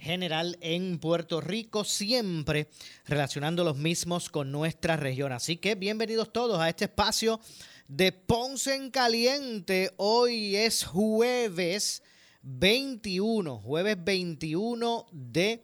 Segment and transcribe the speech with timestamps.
[0.00, 2.68] general en Puerto Rico, siempre
[3.04, 5.32] relacionando los mismos con nuestra región.
[5.32, 7.40] Así que bienvenidos todos a este espacio
[7.86, 9.92] de Ponce en Caliente.
[9.98, 12.02] Hoy es jueves
[12.42, 15.62] 21, jueves 21 de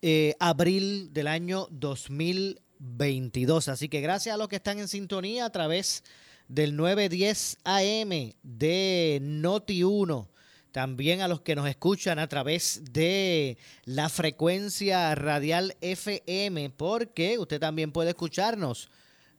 [0.00, 3.68] eh, abril del año 2022.
[3.68, 6.04] Así que gracias a los que están en sintonía a través
[6.48, 10.37] del 910 AM de Noti 1
[10.78, 17.58] también a los que nos escuchan a través de la frecuencia radial FM, porque usted
[17.58, 18.88] también puede escucharnos,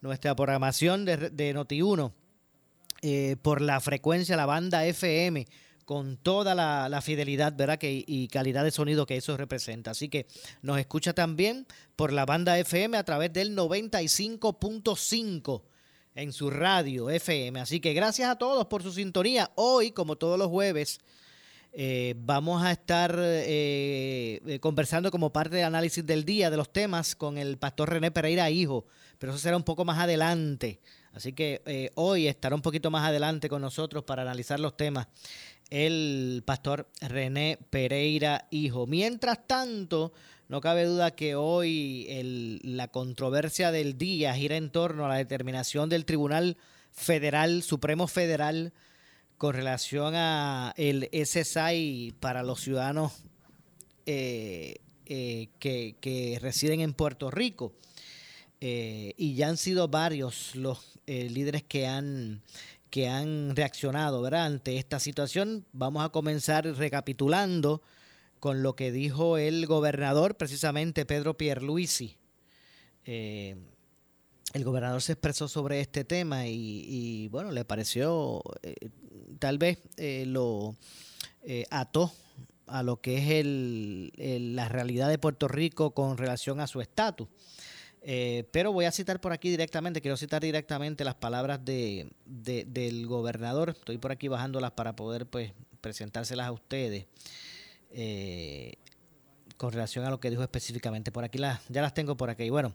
[0.01, 2.11] nuestra programación de, de Noti1,
[3.03, 5.47] eh, por la frecuencia, la banda FM,
[5.85, 7.77] con toda la, fidelidad ¿verdad?
[7.77, 9.91] Que, y calidad de sonido que eso representa.
[9.91, 10.27] Así que
[10.61, 15.61] nos escucha también por la banda FM a través del 95.5
[16.15, 17.61] en su radio FM.
[17.61, 19.51] Así que gracias a todos por su sintonía.
[19.55, 20.99] Hoy, como todos los jueves,
[21.71, 26.73] eh, vamos a estar eh, eh, conversando como parte del análisis del día de los
[26.73, 28.85] temas con el pastor René Pereira Hijo,
[29.17, 30.79] pero eso será un poco más adelante.
[31.13, 35.07] Así que hoy estará un poquito más adelante con nosotros para analizar los temas
[35.69, 38.87] el pastor René Pereira Hijo.
[38.87, 40.13] Mientras tanto,
[40.47, 45.89] no cabe duda que hoy la controversia del día gira en torno a la determinación
[45.89, 46.57] del Tribunal
[46.91, 48.73] Federal, Supremo Federal,
[49.39, 53.13] con relación a el SSI para los ciudadanos
[54.05, 57.73] eh, eh, que, residen en Puerto Rico.
[58.59, 62.41] Eh, y ya han sido varios los líderes que han,
[62.89, 65.65] que han reaccionado ante esta situación.
[65.71, 67.81] Vamos a comenzar recapitulando
[68.41, 72.17] con lo que dijo el gobernador, precisamente Pedro Pierluisi.
[73.05, 78.43] El gobernador se expresó sobre este tema y, bueno, le pareció,
[79.37, 80.75] tal vez eh, lo
[81.43, 82.11] eh, ató
[82.67, 87.27] a lo que es el, la realidad de Puerto Rico con relación a su estatus.
[88.51, 93.71] pero voy a citar por aquí directamente, quiero citar directamente las palabras de, del gobernador.
[93.71, 95.51] Estoy por aquí bajándolas para poder pues
[95.81, 97.07] presentárselas a ustedes
[99.57, 101.11] con relación a lo que dijo específicamente.
[101.11, 102.49] Por aquí las, ya las tengo por aquí.
[102.49, 102.73] Bueno,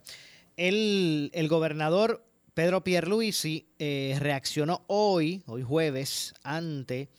[0.57, 2.23] el, el gobernador
[2.55, 7.09] Pedro Pierluisi eh, reaccionó hoy, hoy jueves, ante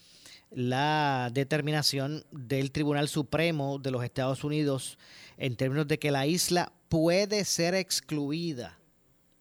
[0.51, 4.99] la determinación del Tribunal Supremo de los Estados Unidos
[5.37, 8.79] en términos de que la isla puede ser excluida,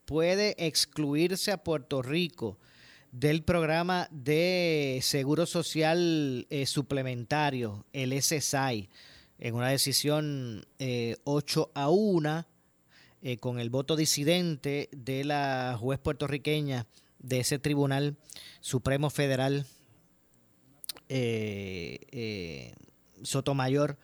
[0.03, 2.59] puede excluirse a Puerto Rico
[3.13, 8.89] del programa de seguro social eh, suplementario, el SSI,
[9.39, 10.65] en una decisión
[11.23, 12.45] 8 eh, a 1
[13.27, 16.85] eh, con el voto disidente de la juez puertorriqueña
[17.17, 18.17] de ese Tribunal
[18.61, 19.65] Supremo Federal,
[21.09, 22.75] eh, eh,
[23.23, 23.97] Sotomayor,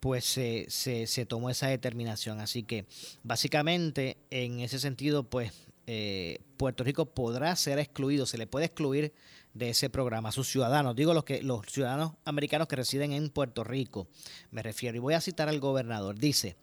[0.00, 2.40] pues se, se, tomó esa determinación.
[2.40, 2.86] Así que
[3.24, 5.52] básicamente en ese sentido, pues
[6.56, 9.12] Puerto Rico podrá ser excluido, se le puede excluir
[9.54, 13.62] de ese programa, sus ciudadanos, digo los que los ciudadanos americanos que residen en Puerto
[13.62, 14.08] Rico,
[14.50, 16.56] me refiero, y voy a citar al gobernador, dice,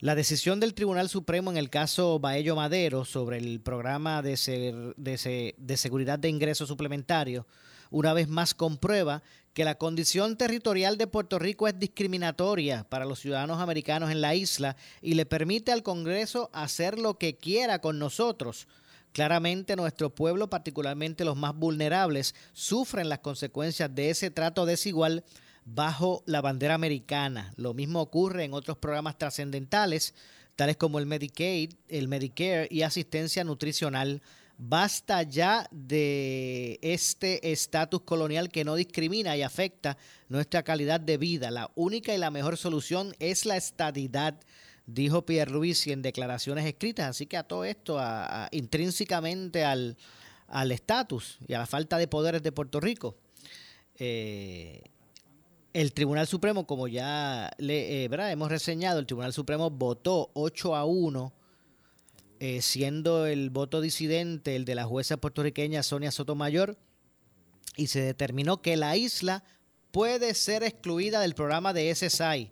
[0.00, 5.54] la decisión del Tribunal Supremo en el caso Baello Madero sobre el programa de, de,
[5.58, 7.44] de seguridad de ingresos suplementarios,
[7.90, 9.22] una vez más comprueba
[9.52, 14.36] que la condición territorial de Puerto Rico es discriminatoria para los ciudadanos americanos en la
[14.36, 18.68] isla y le permite al Congreso hacer lo que quiera con nosotros
[19.12, 25.24] Claramente nuestro pueblo, particularmente los más vulnerables, sufren las consecuencias de ese trato desigual
[25.64, 27.52] bajo la bandera americana.
[27.56, 30.14] Lo mismo ocurre en otros programas trascendentales,
[30.56, 34.22] tales como el Medicaid, el Medicare y asistencia nutricional.
[34.56, 39.96] Basta ya de este estatus colonial que no discrimina y afecta
[40.28, 41.50] nuestra calidad de vida.
[41.52, 44.40] La única y la mejor solución es la estadidad
[44.88, 47.10] dijo Pierre Luis en declaraciones escritas.
[47.10, 48.00] Así que a todo esto,
[48.50, 49.96] intrínsecamente al
[50.72, 53.16] estatus y a la falta de poderes de Puerto Rico,
[53.98, 54.82] eh,
[55.74, 60.84] el Tribunal Supremo, como ya le, eh, hemos reseñado, el Tribunal Supremo votó 8 a
[60.84, 61.32] 1,
[62.40, 66.78] eh, siendo el voto disidente el de la jueza puertorriqueña Sonia Sotomayor,
[67.76, 69.44] y se determinó que la isla
[69.90, 72.50] puede ser excluida del programa de SSI,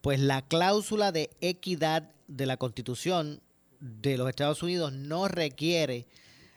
[0.00, 3.40] pues la cláusula de equidad de la Constitución
[3.80, 6.06] de los Estados Unidos no requiere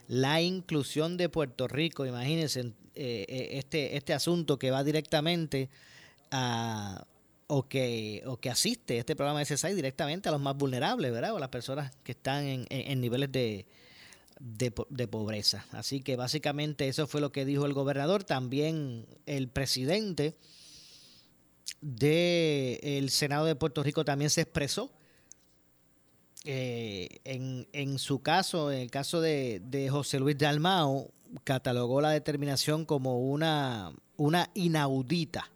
[0.08, 5.70] la inclusión de Puerto Rico, imagínense este, este asunto que va directamente
[7.48, 11.34] o, que, o que asiste este programa de SSI directamente a los más vulnerables, ¿verdad?
[11.34, 13.66] O a las personas que están en, niveles de,
[14.40, 15.66] de, pobreza.
[15.72, 18.24] Así que básicamente eso fue lo que dijo el gobernador.
[18.24, 20.36] También el presidente
[21.82, 24.92] del Senado de Puerto Rico también se expresó.
[26.46, 31.10] Eh, en, en, su caso, en el caso de, de José Luis Dalmao,
[31.46, 35.50] catalogó la determinación como una, una inaudita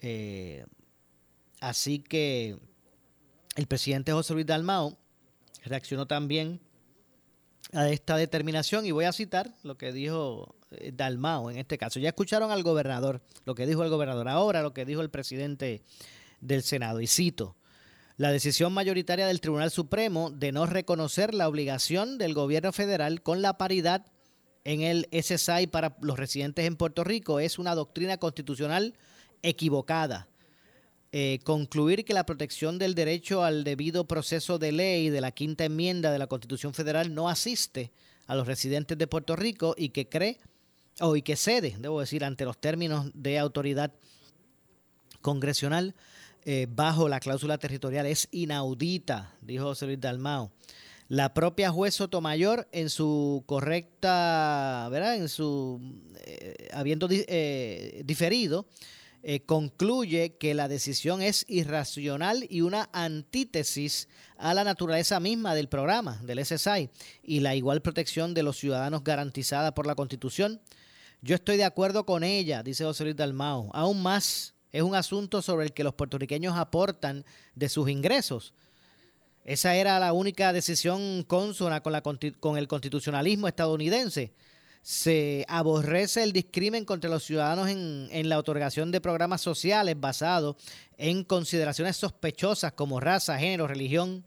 [0.00, 0.64] eh,
[1.60, 2.58] así que
[3.56, 4.96] el presidente José Luis Dalmao
[5.64, 6.60] reaccionó también
[7.72, 12.00] a esta determinación y voy a citar lo que dijo Dalmao en este caso.
[12.00, 15.82] Ya escucharon al gobernador, lo que dijo el gobernador, ahora lo que dijo el presidente
[16.40, 17.56] del Senado y cito.
[18.16, 23.42] La decisión mayoritaria del Tribunal Supremo de no reconocer la obligación del gobierno federal con
[23.42, 24.06] la paridad
[24.64, 28.94] en el SSI para los residentes en Puerto Rico es una doctrina constitucional
[29.42, 30.28] equivocada.
[31.12, 35.64] Eh, concluir que la protección del derecho al debido proceso de ley de la quinta
[35.64, 37.92] enmienda de la Constitución Federal no asiste
[38.26, 40.40] a los residentes de Puerto Rico y que cree
[41.00, 43.92] o y que cede, debo decir, ante los términos de autoridad
[45.20, 45.94] congresional
[46.44, 50.52] eh, bajo la cláusula territorial es inaudita, dijo José Luis Dalmao.
[51.08, 55.16] La propia juez Sotomayor, en su correcta, ¿verdad?
[55.16, 55.80] En su,
[56.24, 58.66] eh, habiendo diferido,
[59.28, 65.68] eh, concluye que la decisión es irracional y una antítesis a la naturaleza misma del
[65.68, 66.90] programa, del SSI,
[67.24, 70.60] y la igual protección de los ciudadanos garantizada por la Constitución.
[71.26, 73.68] Yo estoy de acuerdo con ella, dice José Luis Dalmao.
[73.72, 77.24] Aún más, es un asunto sobre el que los puertorriqueños aportan
[77.56, 78.54] de sus ingresos.
[79.44, 84.34] Esa era la única decisión consona con, la, con el constitucionalismo estadounidense
[84.82, 90.54] se aborrece el discrimen contra los ciudadanos en, en, la otorgación de programas sociales basados
[90.96, 94.24] en consideraciones sospechosas como raza, género, religión,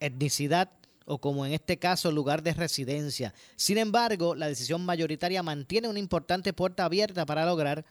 [0.00, 0.70] etnicidad
[1.08, 3.34] o como en este caso lugar de residencia.
[3.56, 7.84] Sin embargo, la decisión mayoritaria mantiene una importante puerta abierta para lograr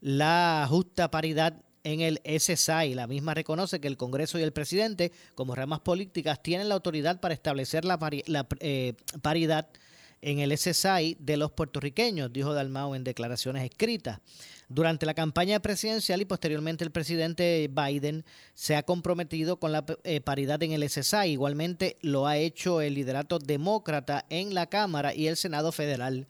[0.00, 2.94] la justa paridad en el SSI.
[2.94, 7.20] La misma reconoce que el Congreso y el presidente, como ramas políticas, tienen la autoridad
[7.20, 9.68] para establecer la, la eh, paridad
[10.22, 14.20] en el SSI de los puertorriqueños, dijo Dalmau en declaraciones escritas.
[14.68, 18.24] Durante la campaña presidencial y posteriormente el presidente Biden
[18.54, 21.28] se ha comprometido con la eh, paridad en el SSI.
[21.28, 26.28] Igualmente lo ha hecho el liderato demócrata en la Cámara y el Senado federal.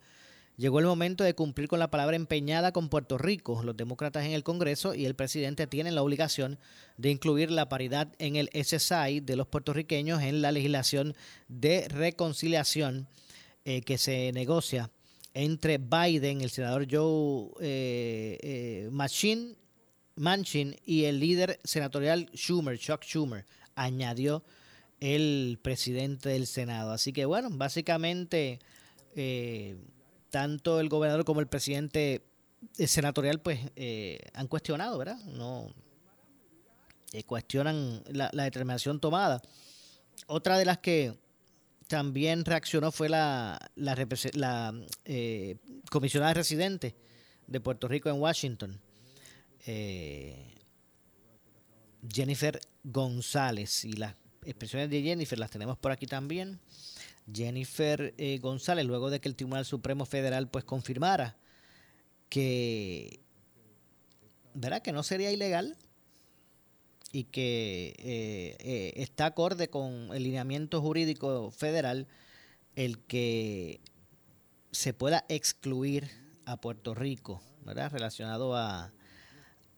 [0.57, 3.61] Llegó el momento de cumplir con la palabra empeñada con Puerto Rico.
[3.63, 6.59] Los demócratas en el Congreso y el presidente tienen la obligación
[6.97, 11.13] de incluir la paridad en el SSI de los puertorriqueños en la legislación
[11.49, 13.07] de reconciliación
[13.65, 14.91] eh, que se negocia
[15.35, 18.89] entre Biden, el senador Joe eh, eh
[20.17, 24.43] Manchin y el líder senatorial Schumer, Chuck Schumer, añadió
[25.01, 26.93] el presidente del Senado.
[26.93, 28.59] Así que bueno, básicamente
[29.13, 29.75] eh,
[30.29, 32.23] tanto el gobernador como el presidente
[32.73, 33.59] senatorial pues
[34.33, 35.19] han cuestionado, ¿verdad?
[35.25, 35.73] No
[37.25, 39.41] cuestionan la determinación tomada.
[40.27, 41.13] Otra de las que
[41.87, 43.59] también reaccionó fue la,
[45.05, 45.57] eh,
[45.91, 46.95] comisionada residente
[47.47, 48.79] de Puerto Rico en Washington,
[49.65, 50.55] eh,
[52.11, 53.85] Jennifer González.
[53.85, 56.59] Y las expresiones de Jennifer las tenemos por aquí también.
[57.31, 61.37] Jennifer eh, González, luego de que el Tribunal Supremo Federal pues confirmara
[62.29, 63.19] que,
[64.53, 64.81] ¿verdad?
[64.81, 65.77] que no sería ilegal
[67.15, 72.07] y que eh, eh, está acorde con el lineamiento jurídico federal
[72.75, 73.79] el que
[74.71, 76.11] se pueda excluir
[76.43, 77.89] a Puerto Rico, ¿verdad?
[77.89, 78.91] Relacionado a,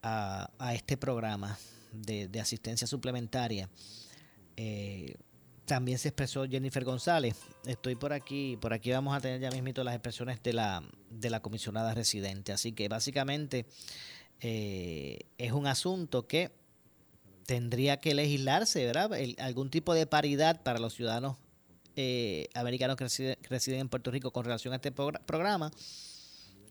[0.02, 1.56] a, este programa
[1.92, 3.70] de, asistencia suplementaria.
[4.56, 5.14] Eh,
[5.64, 7.36] también se expresó Jennifer González.
[7.66, 11.30] Estoy por aquí, por aquí vamos a tener ya mismito las expresiones de la, de
[11.30, 12.50] la comisionada residente.
[12.50, 13.64] Así que básicamente
[14.40, 16.57] es un asunto que
[17.48, 19.10] tendría que legislarse, ¿verdad?
[19.38, 21.38] algún tipo de paridad para los ciudadanos
[21.96, 25.72] eh, americanos que residen, en Puerto Rico con relación a este programa.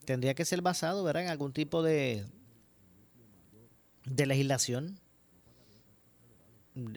[0.05, 1.23] Tendría que ser basado, ¿verdad?
[1.23, 2.27] En algún tipo de,
[4.05, 4.99] de legislación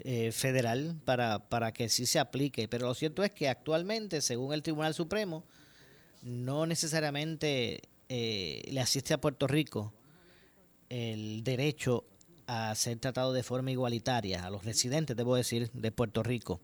[0.05, 2.69] eh, federal para, para que sí se aplique.
[2.69, 5.43] Pero lo cierto es que actualmente, según el Tribunal Supremo,
[6.21, 9.95] no necesariamente eh, le asiste a Puerto Rico
[10.91, 12.05] el derecho
[12.53, 16.61] a ser tratado de forma igualitaria, a los residentes, debo decir, de Puerto Rico,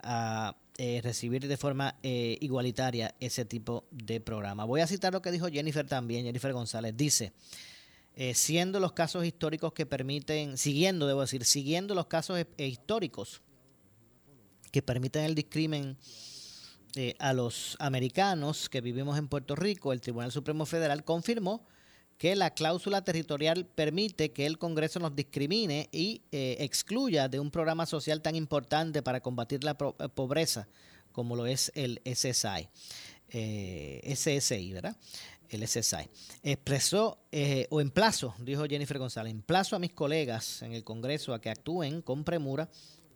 [0.00, 4.64] a eh, recibir de forma igualitaria ese tipo de programa.
[4.64, 6.94] Voy a citar lo que dijo Jennifer también, Jennifer González.
[6.96, 7.32] Dice,
[8.18, 13.42] eh, siendo los casos históricos que permiten, siguiendo, debo decir, siguiendo los casos eh, históricos
[14.72, 15.98] que permiten el discrimen
[16.94, 21.66] eh, a los americanos que vivimos en Puerto Rico, el Tribunal Supremo Federal confirmó
[22.18, 27.86] que la cláusula territorial permite que el Congreso nos discrimine y excluya de un programa
[27.86, 30.66] social tan importante para combatir la pobreza
[31.12, 32.68] como lo es el SSI.
[33.28, 34.96] SSI, ¿verdad?
[35.50, 36.08] el SSI.
[36.42, 41.40] Expresó, eh, o emplazo, dijo Jennifer González, emplazo a mis colegas en el Congreso a
[41.40, 42.68] que actúen con premura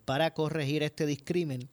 [0.05, 1.69] para corregir este discrimen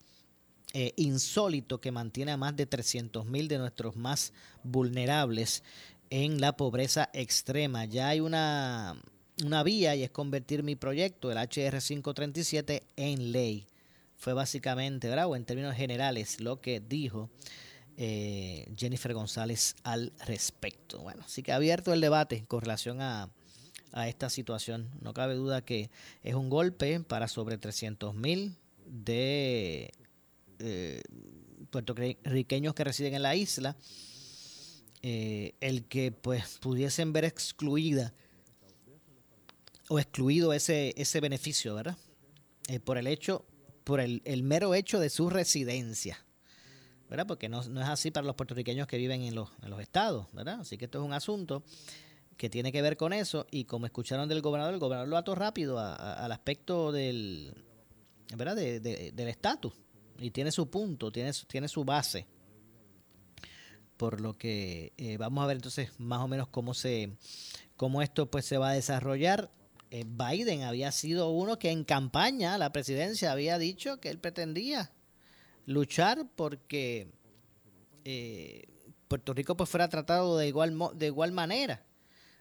[0.74, 4.32] eh, insólito que mantiene a más de 300 mil de nuestros más
[4.62, 5.62] vulnerables
[6.10, 7.84] en la pobreza extrema.
[7.84, 9.00] Ya hay una,
[9.44, 13.66] una vía y es convertir mi proyecto, el HR 537, en ley.
[14.16, 15.28] Fue básicamente, ¿verdad?
[15.28, 17.30] O en términos generales, lo que dijo
[18.00, 21.00] eh, Jennifer González al respecto.
[21.00, 23.28] Bueno, sí que abierto el debate con relación a,
[24.06, 24.88] esta situación.
[25.00, 25.90] No cabe duda que
[26.22, 28.54] es un golpe para sobre 300 mil
[28.86, 29.92] de
[30.60, 31.02] eh,
[31.70, 33.76] puertorriqueños que residen en la isla.
[35.02, 38.12] Eh, el que pues pudiesen ver excluida
[39.88, 41.96] o excluido ese, ese beneficio, ¿verdad?
[42.84, 43.46] por el hecho,
[43.84, 46.24] por el, el mero hecho de su residencia.
[47.08, 47.26] ¿verdad?
[47.26, 50.60] Porque no, es así para los puertorriqueños que viven en los, en los estados, ¿verdad?
[50.60, 51.62] Así que esto es un asunto
[52.36, 55.34] que tiene que ver con eso y como escucharon del gobernador, el gobernador lo ató
[55.34, 57.52] rápido al aspecto del,
[58.36, 58.54] ¿verdad?
[58.56, 59.72] del estatus
[60.20, 62.26] y tiene su punto, tiene, tiene su base.
[63.98, 67.10] Por lo que eh, vamos a ver entonces más o menos cómo se
[67.76, 69.50] cómo esto pues se va a desarrollar.
[69.90, 74.90] Eh, Biden había sido uno que en campaña la presidencia había dicho que él pretendía
[75.66, 77.10] luchar porque
[78.04, 78.68] eh,
[79.06, 81.84] Puerto Rico pues fuera tratado de igual, de igual manera.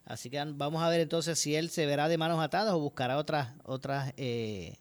[0.05, 3.17] Así que vamos a ver entonces si él se verá de manos atadas o buscará
[3.17, 4.77] otras, otras eh,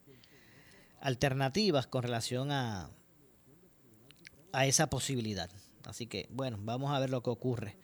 [1.00, 2.90] alternativas con relación a,
[4.52, 5.50] a esa posibilidad.
[5.86, 7.76] Así que bueno, vamos a ver lo que ocurre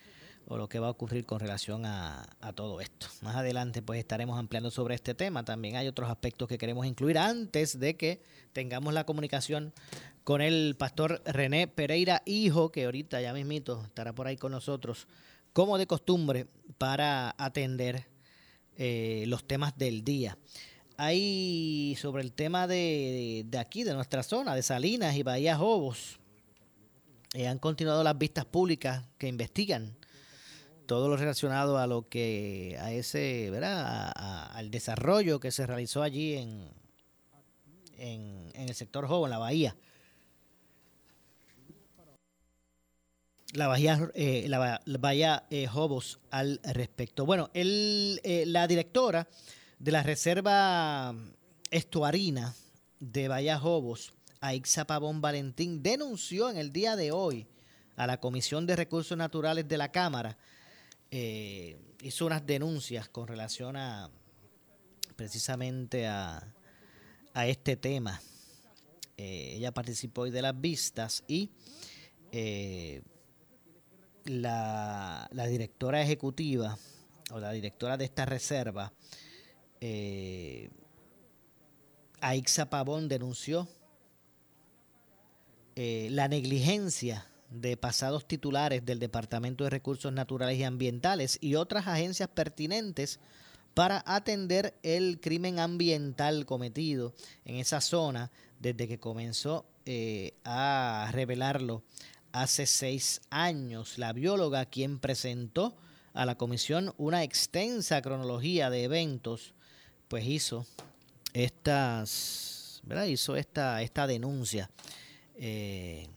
[0.46, 3.06] o lo que va a ocurrir con relación a, todo esto.
[3.22, 5.44] Más adelante pues estaremos ampliando sobre este tema.
[5.44, 9.72] También hay otros aspectos que queremos incluir antes de que tengamos la comunicación
[10.24, 15.08] con el pastor René Pereira, hijo, que ahorita ya mismito estará por ahí con nosotros,
[15.52, 16.46] como de costumbre,
[16.78, 18.06] para atender
[18.76, 20.38] eh, los temas del día.
[20.96, 26.20] Hay sobre el tema de, de, aquí, de nuestra zona, de Salinas y Bahía Jobos,
[27.34, 29.96] eh, han continuado las vistas públicas que investigan
[30.86, 34.12] todo lo relacionado a lo que a ese, ¿verdad?
[34.14, 36.68] al desarrollo que se realizó allí en,
[37.96, 39.76] en, el sector Jobo, en la bahía.
[43.54, 47.26] La bahía, eh, la, bahía eh, Jobos al respecto.
[47.26, 49.28] Bueno, el, eh, la directora
[49.78, 51.14] de la Reserva
[51.70, 52.54] Estuarina
[52.98, 57.46] de Bahía Jobos, Aixa Pavón Valentín, denunció en el día de hoy
[57.94, 60.36] a la Comisión de Recursos Naturales de la Cámara
[61.12, 64.10] eh, hizo unas denuncias con relación a
[65.14, 66.42] precisamente a,
[67.34, 68.20] este tema.
[69.16, 71.50] Eh, ella participó hoy de las vistas y
[72.32, 73.02] eh,
[74.24, 76.76] la, directora ejecutiva
[77.30, 78.92] o la directora de esta reserva,
[82.20, 83.68] Aixa Pavón, denunció
[85.74, 92.28] la negligencia de pasados titulares del Departamento de Recursos Naturales y Ambientales y otras agencias
[92.28, 93.20] pertinentes
[93.74, 97.14] para atender el crimen ambiental cometido
[97.44, 101.82] en esa zona desde que comenzó eh, a revelarlo
[102.32, 103.98] hace seis años.
[103.98, 105.76] La bióloga quien presentó
[106.14, 109.54] a la comisión una extensa cronología de eventos,
[110.08, 110.66] pues hizo
[111.32, 112.82] estas.
[113.06, 114.68] Hizo esta, esta denuncia.
[115.36, 116.08] Eh,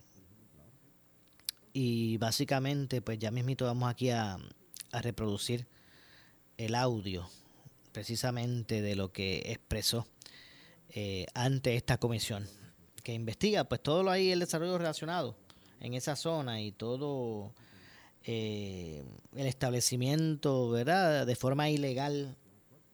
[1.73, 4.37] y básicamente, pues ya mismito vamos aquí a,
[4.91, 5.67] reproducir
[6.57, 7.29] el audio
[7.91, 10.07] precisamente de lo que expresó
[10.87, 12.47] eh, ante esta comisión
[13.05, 15.35] que investiga pues todo lo ahí el desarrollo relacionado
[15.79, 17.53] en esa zona y todo
[18.23, 19.03] eh,
[19.35, 21.27] el establecimiento, ¿verdad?
[21.27, 22.35] De forma ilegal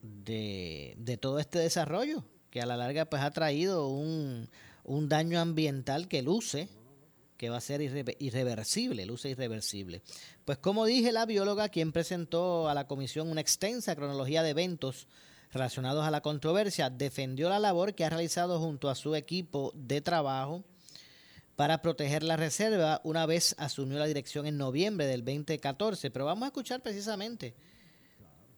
[0.02, 4.50] de, de, todo este desarrollo, que a la larga pues ha traído un,
[4.84, 6.68] un daño ambiental que luce,
[7.36, 10.02] que va a ser irreversible, luce irreversible.
[10.44, 15.08] Pues como dije, la bióloga, quien presentó a la comisión una extensa cronología de eventos
[15.52, 20.00] relacionados a la controversia, defendió la labor que ha realizado junto a su equipo de
[20.00, 20.64] trabajo
[21.56, 26.10] para proteger la reserva una vez asumió la dirección en noviembre del 2014.
[26.10, 27.54] Pero vamos a escuchar precisamente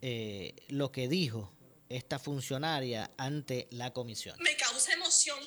[0.01, 1.53] eh, lo que dijo
[1.89, 4.37] esta funcionaria ante la comisión.
[4.41, 5.39] Me causa emoción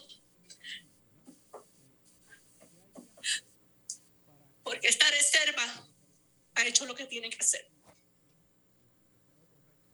[4.68, 5.88] porque esta reserva
[6.56, 7.66] ha hecho lo que tiene que hacer.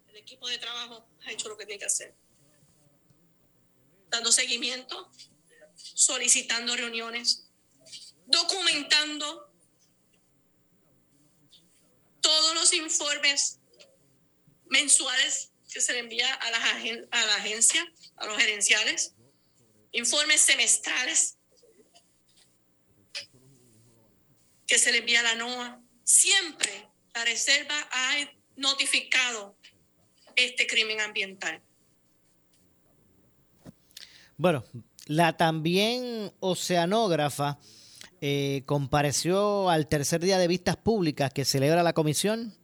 [0.07, 2.15] El equipo de trabajo ha hecho lo que tiene que hacer.
[4.09, 5.11] Dando seguimiento,
[5.75, 7.51] solicitando reuniones,
[8.25, 9.53] documentando
[12.19, 13.59] todos los informes
[14.65, 16.57] mensuales que se le envía a la,
[17.11, 19.13] a la agencia, a los gerenciales,
[19.91, 21.37] informes semestrales
[24.73, 25.79] que se le envía a la NOAA.
[26.03, 28.15] Siempre la Reserva ha
[28.55, 29.55] notificado
[30.35, 31.61] este crimen ambiental.
[34.35, 34.63] Bueno,
[35.05, 37.59] la también oceanógrafa
[38.19, 42.55] eh, compareció al tercer día de vistas públicas que celebra la comisión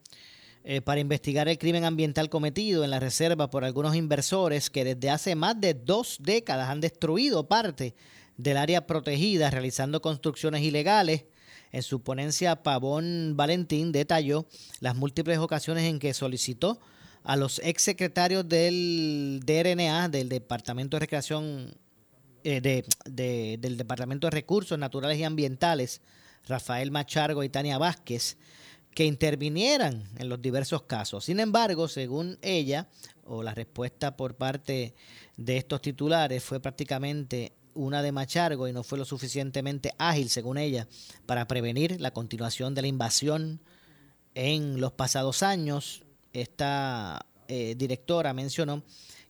[0.63, 5.11] eh, para investigar el crimen ambiental cometido en la reserva por algunos inversores que desde
[5.11, 7.93] hace más de dos décadas han destruido parte
[8.35, 11.25] del área protegida realizando construcciones ilegales.
[11.71, 14.45] En su ponencia, Pavón Valentín detalló
[14.79, 16.79] las múltiples ocasiones en que solicitó
[17.23, 21.75] a los exsecretarios del DRNA, del Departamento de Recreación,
[22.43, 26.01] eh, de, del Departamento de Recursos Naturales y Ambientales,
[26.47, 28.37] Rafael Machargo y Tania Vázquez,
[28.95, 31.25] que intervinieran en los diversos casos.
[31.25, 32.87] Sin embargo, según ella,
[33.25, 34.95] o la respuesta por parte
[35.37, 40.57] de estos titulares fue prácticamente una de Machargo y no fue lo suficientemente ágil, según
[40.57, 40.87] ella,
[41.25, 43.61] para prevenir la continuación de la invasión
[44.35, 46.03] en los pasados años.
[46.33, 48.83] Esta eh, directora mencionó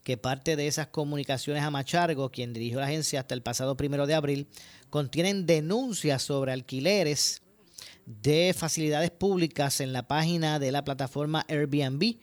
[0.04, 4.08] que parte de esas comunicaciones a Machargo, quien dirigió la agencia hasta el pasado primero
[4.08, 4.48] de abril,
[4.90, 7.44] contienen denuncias sobre alquileres
[8.08, 12.18] de facilidades públicas en la página de la plataforma Airbnb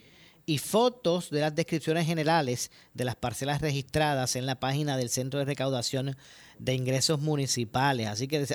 [0.46, 5.40] y fotos de las descripciones generales de las parcelas registradas en la página del Centro
[5.40, 6.16] de Recaudación
[6.60, 8.06] de Ingresos Municipales.
[8.06, 8.46] Así que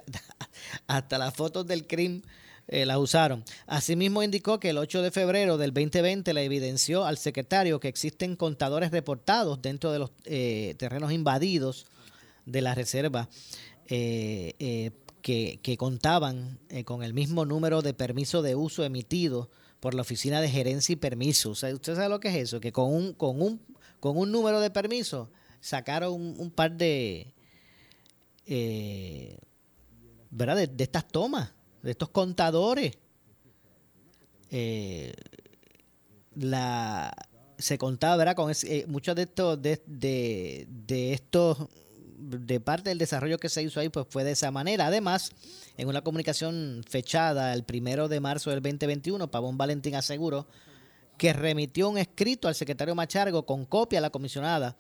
[0.88, 2.24] hasta las fotos del crimen
[2.70, 3.44] eh, la usaron.
[3.68, 8.38] Asimismo indicó que el 8 de febrero del 2020 le evidenció al secretario que existen
[8.38, 11.88] contadores reportados dentro de los eh, terrenos invadidos
[12.46, 13.28] de la reserva
[13.88, 19.50] eh, que, que, contaban con el mismo número de permiso de uso emitido
[19.82, 21.64] por la Oficina de Gerencia y Permisos.
[21.64, 22.62] ¿Usted sabe lo que es eso?
[22.62, 23.62] Que con un, con un,
[24.00, 25.28] con un número de permisos
[25.60, 27.34] sacaron un, par de,
[30.32, 30.70] ¿verdad?
[30.70, 32.98] de estas tomas de estos contadores.
[34.50, 35.14] Eh,
[36.36, 37.14] la
[37.58, 38.36] se contaba, ¿verdad?
[38.36, 41.58] Con eh, muchos de estos, de, de, estos,
[42.22, 44.88] de parte del desarrollo que se hizo ahí, pues fue de esa manera.
[44.88, 45.32] Además,
[45.78, 50.48] en una comunicación fechada el primero de marzo del 2021, Pavón Valentín aseguró
[51.18, 54.78] que remitió un escrito al secretario Machargo con copia a la comisionada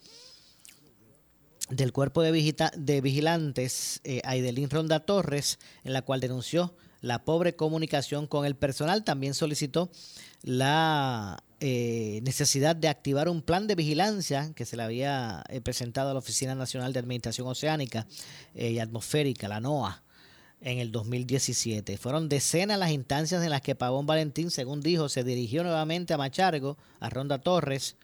[1.69, 2.31] del cuerpo de,
[2.77, 8.55] de vigilantes, eh, Aidelín Ronda Torres, en la cual denunció la pobre comunicación con el
[8.55, 9.03] personal.
[9.03, 9.89] También solicitó
[10.41, 16.09] la eh, necesidad de activar un plan de vigilancia que se le había eh, presentado
[16.09, 18.07] a la Oficina Nacional de Administración Oceánica
[18.55, 20.01] eh, y Atmosférica, la NOAA,
[20.59, 21.97] en el 2017.
[21.97, 26.17] Fueron decenas las instancias en las que Pavón Valentín, según dijo, se dirigió nuevamente a
[26.17, 27.95] Machargo, a Ronda Torres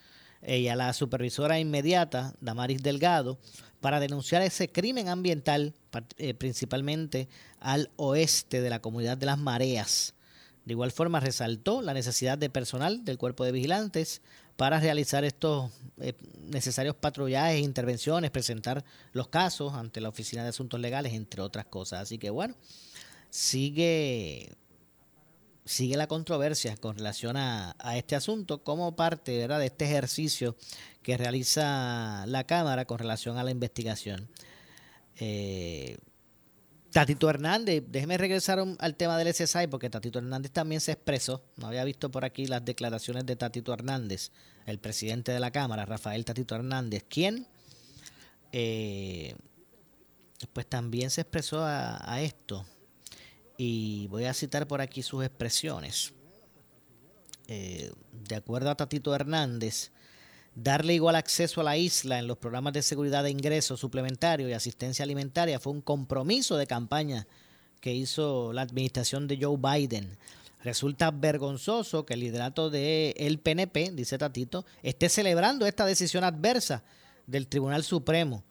[0.46, 3.40] y a la supervisora inmediata, Damaris Delgado,
[3.80, 5.74] para denunciar ese crimen ambiental,
[6.18, 7.28] eh, principalmente
[7.60, 10.14] al oeste de la comunidad de las mareas.
[10.68, 14.22] De igual forma, resaltó la necesidad de personal del cuerpo de vigilantes
[14.58, 20.78] para realizar estos eh, necesarios patrullajes, intervenciones, presentar los casos ante la Oficina de Asuntos
[20.82, 22.02] Legales, entre otras cosas.
[22.02, 22.54] Así que bueno,
[23.30, 24.58] sigue
[25.64, 30.58] sigue la controversia con relación a, este asunto como parte de este ejercicio
[31.02, 34.28] que realiza la Cámara con relación a la investigación.
[35.16, 35.98] Eh,
[36.98, 41.44] Tatito Hernández, déjeme regresar al tema del SSI porque Tatito Hernández también se expresó.
[41.56, 44.32] No había visto por aquí las declaraciones de Tatito Hernández,
[44.66, 47.46] el presidente de la Cámara, Rafael Tatito Hernández, quien
[48.52, 49.36] eh,
[50.54, 52.66] pues también se expresó a, esto.
[53.60, 56.14] Y voy a citar por aquí sus expresiones.
[57.48, 57.92] Eh,
[58.28, 59.92] de acuerdo a Tatito Hernández,
[60.58, 64.54] darle igual acceso a la isla en los programas de seguridad de ingresos suplementarios y
[64.54, 67.28] asistencia alimentaria fue un compromiso de campaña
[67.80, 70.18] que hizo la administración de Joe Biden.
[70.64, 76.84] Resulta vergonzoso que el liderato del PNP, dice Tatito, esté celebrando esta decisión adversa
[77.28, 78.44] del Tribunal Supremo.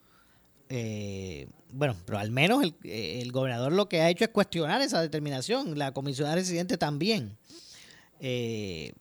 [0.69, 5.77] Eh, bueno, pero al menos el, gobernador lo que ha hecho es cuestionar esa determinación,
[5.77, 7.37] la comisionada residente también.
[8.21, 8.93] Eh,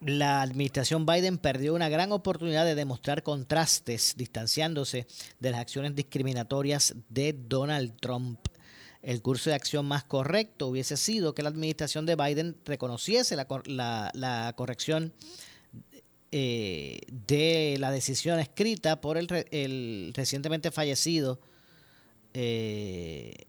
[0.00, 5.06] la administración Biden perdió una gran oportunidad de demostrar contrastes, distanciándose
[5.40, 8.38] de las acciones discriminatorias de Donald Trump.
[9.02, 14.52] El curso de acción más correcto hubiese sido que la administración de Biden reconociese la,
[14.56, 15.12] corrección
[16.30, 21.40] eh, de la decisión escrita por el, recientemente fallecido
[22.34, 23.46] eh,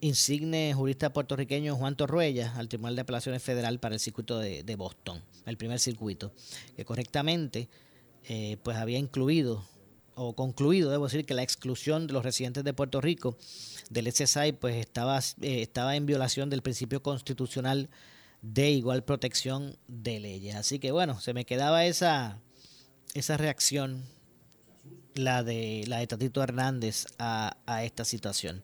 [0.00, 5.22] insigne jurista puertorriqueño Juan Torruella al Tribunal de Apelaciones Federal para el circuito de, Boston,
[5.46, 6.32] el primer circuito,
[6.76, 7.68] que correctamente
[8.28, 9.64] eh, pues había incluido
[10.20, 13.38] o concluido, debo decir, que la exclusión de los residentes de Puerto Rico
[13.88, 17.88] del SSI pues estaba, eh, estaba en violación del principio constitucional
[18.42, 20.56] de igual protección de leyes.
[20.56, 22.40] Así que bueno, se me quedaba esa,
[23.14, 24.04] esa reacción,
[25.18, 28.62] la de, la de Tatito Hernández a, esta situación.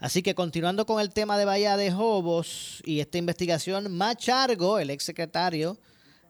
[0.00, 4.90] Así que continuando con el tema de Bahía de Jobos y esta investigación, Machargo, el
[4.90, 5.78] exsecretario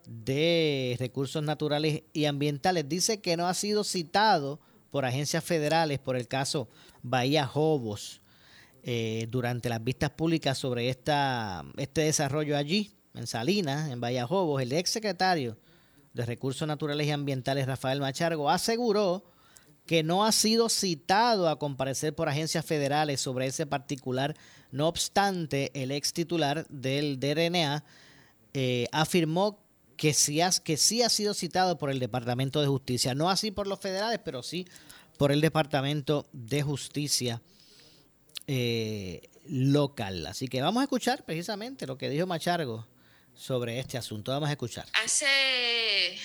[0.07, 4.59] de Recursos Naturales y Ambientales, dice que no ha sido citado
[4.91, 6.69] por agencias federales por el caso
[7.03, 8.23] Bahía Jobos
[8.83, 14.63] eh, durante las vistas públicas sobre esta, este desarrollo allí, en Salinas, en Bahía Jobos.
[14.63, 15.59] El exsecretario
[16.15, 19.25] de Recursos Naturales y Ambientales, Rafael Machargo, aseguró
[19.89, 24.37] que no ha sido citado a comparecer por agencias federales sobre ese particular.
[24.71, 27.83] No obstante, el ex titular del DRNA
[28.53, 29.59] eh, afirmó
[29.97, 33.15] que sí, ha, que sí ha sido citado por el Departamento de Justicia.
[33.15, 34.67] No así por los federales, pero sí
[35.17, 37.41] por el Departamento de Justicia
[38.47, 40.27] eh, local.
[40.27, 42.87] Así que vamos a escuchar precisamente lo que dijo Machargo
[43.35, 44.33] sobre este asunto.
[44.33, 44.85] Vamos a escuchar.
[45.03, 46.19] Hace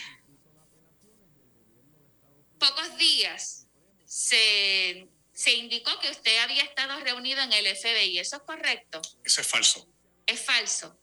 [2.64, 3.68] pocos días
[4.06, 5.10] se,
[5.58, 8.20] indicó que usted había estado reunido en el FBI.
[8.20, 9.02] ¿Eso es correcto?
[9.26, 9.90] Eso es falso.
[10.26, 10.98] Es falso.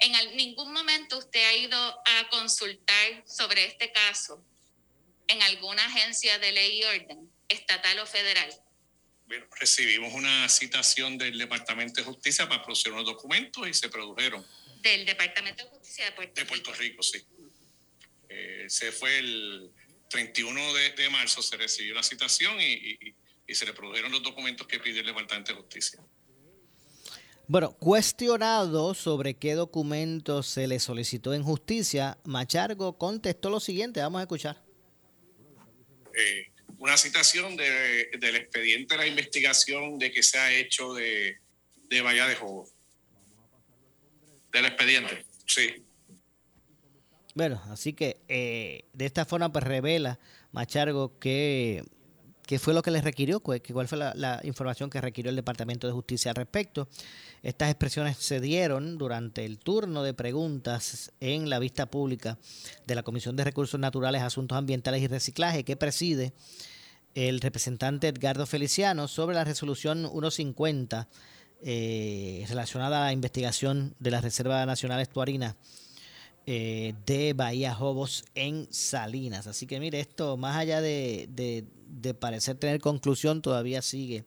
[0.00, 4.44] En ningún momento usted ha ido a consultar sobre este caso
[5.28, 8.52] en alguna agencia de ley y orden, estatal o federal.
[9.26, 14.44] Bueno, recibimos una citación del Departamento de Justicia para producir unos documentos y se produjeron.
[14.80, 16.40] Del Departamento de Justicia de Puerto Rico.
[16.40, 17.24] De Puerto Rico, sí.
[18.28, 19.72] Eh, se fue el,
[20.12, 20.60] 31
[20.94, 23.14] de, marzo se recibió la citación y,
[23.54, 26.00] se le produjeron los documentos que pide el Departamento de Justicia.
[27.46, 34.20] Bueno, cuestionado sobre qué documentos se le solicitó en justicia, Machargo contestó lo siguiente, vamos
[34.20, 34.62] a escuchar.
[36.16, 41.38] Eh, una citación del expediente de la investigación de que se ha hecho de,
[41.90, 42.70] de Bahía de Jobo.
[44.50, 45.84] Del expediente, sí.
[47.34, 50.18] Bueno, así que eh, de esta forma pues revela
[50.52, 51.82] Machargo que,
[52.58, 55.94] fue lo que le requirió, que cuál fue la, información que requirió el Departamento de
[55.94, 56.88] Justicia al respecto.
[57.42, 62.38] Estas expresiones se dieron durante el turno de preguntas en la vista pública
[62.86, 66.34] de la Comisión de Recursos Naturales, Asuntos Ambientales y Reciclaje que preside
[67.14, 71.08] el representante Edgardo Feliciano sobre la resolución 150
[71.64, 75.56] eh, relacionada a la investigación de la Reserva Nacional Estuarina
[76.44, 79.46] eh, de Bahía Jobos en Salinas.
[79.46, 84.24] Así que mire, esto más allá de, de, parecer tener conclusión, todavía sigue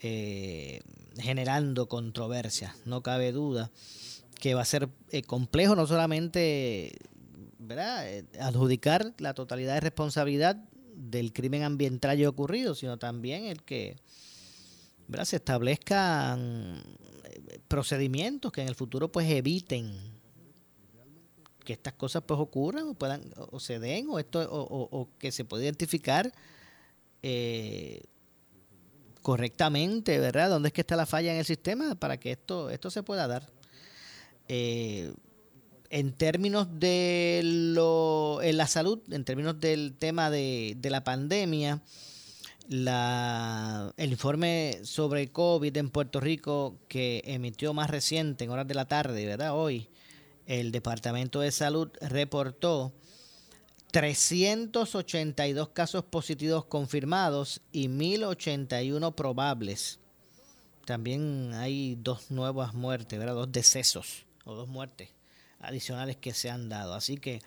[0.00, 0.80] eh,
[1.18, 2.76] generando controversia.
[2.84, 3.70] No cabe duda
[4.38, 6.92] que va a ser eh, complejo no solamente
[7.58, 8.06] ¿verdad?
[8.38, 10.56] adjudicar la totalidad de responsabilidad
[10.94, 13.96] del crimen ambiental ocurrido, sino también el que
[15.24, 16.82] se establezcan
[17.66, 20.09] procedimientos que en el futuro pues eviten
[21.70, 25.44] que estas cosas pues ocurran o puedan o se den o esto o, que se
[25.44, 26.32] pueda identificar
[27.22, 28.02] eh,
[29.22, 30.50] correctamente, ¿verdad?
[30.50, 33.28] ¿Dónde es que está la falla en el sistema para que esto esto se pueda
[33.28, 33.48] dar?
[34.48, 35.12] Eh,
[35.90, 41.82] en términos de lo, en la salud, en términos del tema de, de la pandemia,
[42.68, 48.74] la, el informe sobre COVID en Puerto Rico que emitió más reciente en horas de
[48.74, 49.56] la tarde, ¿verdad?
[49.56, 49.88] Hoy,
[50.50, 52.92] el Departamento de Salud reportó
[53.92, 60.00] 382 casos positivos confirmados y 1081 probables.
[60.84, 63.34] También hay dos nuevas muertes, ¿verdad?
[63.34, 65.10] Dos decesos o dos muertes
[65.60, 66.94] adicionales que se han dado.
[66.94, 67.40] Así que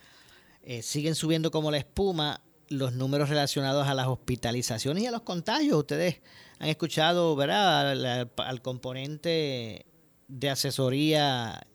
[0.62, 2.40] eh, siguen subiendo como la espuma
[2.70, 5.78] los números relacionados a las hospitalizaciones y a los contagios.
[5.78, 6.22] Ustedes
[6.58, 8.30] han escuchado, ¿verdad?
[8.38, 9.86] Al, componente
[10.30, 11.68] de asesoría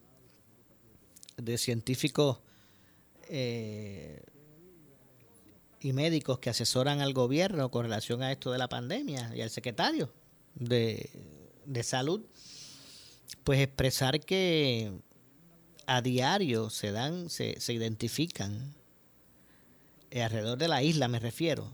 [1.38, 2.38] de científicos
[3.29, 4.22] eh,
[5.81, 9.51] y médicos que asesoran al gobierno con relación a esto de la pandemia y al
[9.51, 10.12] secretario
[10.55, 11.09] de,
[11.64, 12.22] de salud,
[13.44, 14.92] pues expresar que
[15.87, 18.74] a diario se dan, se, se identifican
[20.11, 21.72] eh, alrededor de la isla, me refiero,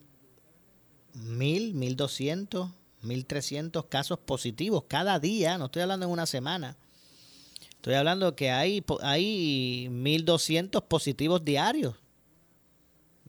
[1.15, 6.77] mil, mil doscientos, mil trescientos casos positivos cada día, no estoy hablando en una semana.
[7.85, 11.95] Estoy hablando que hay, hay 1200 positivos diarios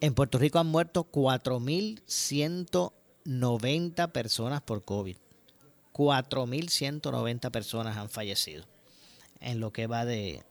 [0.00, 5.18] en Puerto Rico han muerto 4.190 personas por COVID.
[5.92, 8.64] 4.190 personas han fallecido
[9.40, 10.42] en lo que va de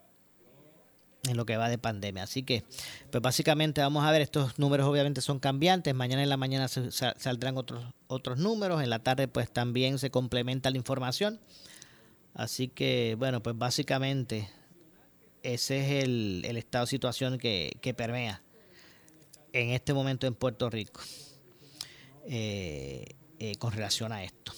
[1.23, 2.23] en lo que va de pandemia.
[2.23, 2.63] Así que,
[3.11, 5.93] pues básicamente vamos a ver, estos números obviamente son cambiantes.
[5.93, 8.81] Mañana en la mañana saldrán otros, otros números.
[8.81, 11.39] En la tarde pues también se complementa la información.
[12.33, 14.49] Así que, bueno, pues básicamente
[15.43, 18.41] ese es el, estado de situación que, que permea
[19.53, 21.01] en este momento en Puerto Rico
[22.27, 23.05] eh,
[23.39, 24.53] eh, con relación a esto.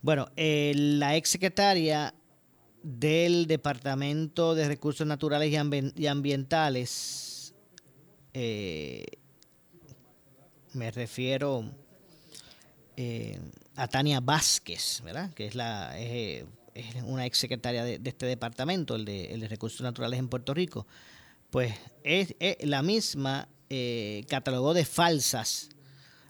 [0.00, 2.14] Bueno, eh, la ex secretaria
[2.82, 5.52] del Departamento de Recursos Naturales
[5.96, 7.54] y, Ambientales,
[10.72, 11.64] me refiero
[13.76, 15.32] a Tania Vázquez, ¿verdad?
[15.34, 16.44] Que es la es,
[17.04, 20.86] una ex secretaria de, este departamento, el de, de Recursos Naturales en Puerto Rico.
[21.50, 25.70] Pues es la misma eh, catalogó de falsas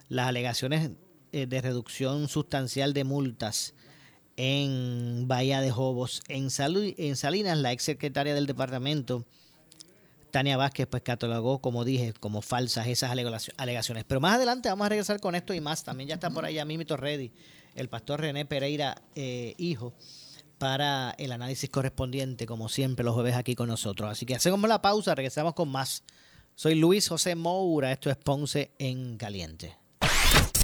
[0.07, 0.91] las alegaciones
[1.33, 3.73] eh, de reducción sustancial de multas
[4.37, 6.21] en Bahía de Jobos.
[6.27, 6.47] En,
[6.97, 9.25] en Salinas, la ex secretaria del departamento,
[10.31, 14.03] Tania Vázquez, pues catalogó, como dije, como falsas esas alegaciones.
[14.07, 15.83] Pero más adelante vamos a regresar con esto y más.
[15.83, 17.31] También ya está por ahí a Mimito Ready,
[17.75, 19.93] el pastor René Pereira, eh, hijo,
[20.57, 24.09] para el análisis correspondiente, como siempre, los jueves aquí con nosotros.
[24.09, 26.03] Así que hacemos la pausa, regresamos con más.
[26.55, 29.75] Soy Luis José Moura, esto es Ponce en Caliente.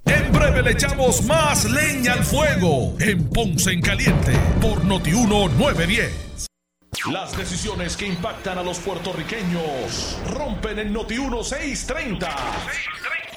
[0.09, 6.47] En breve le echamos más leña al fuego en Ponce en Caliente por Notiuno 910.
[7.11, 12.27] Las decisiones que impactan a los puertorriqueños rompen en Notiuno 630.
[12.27, 13.28] 630.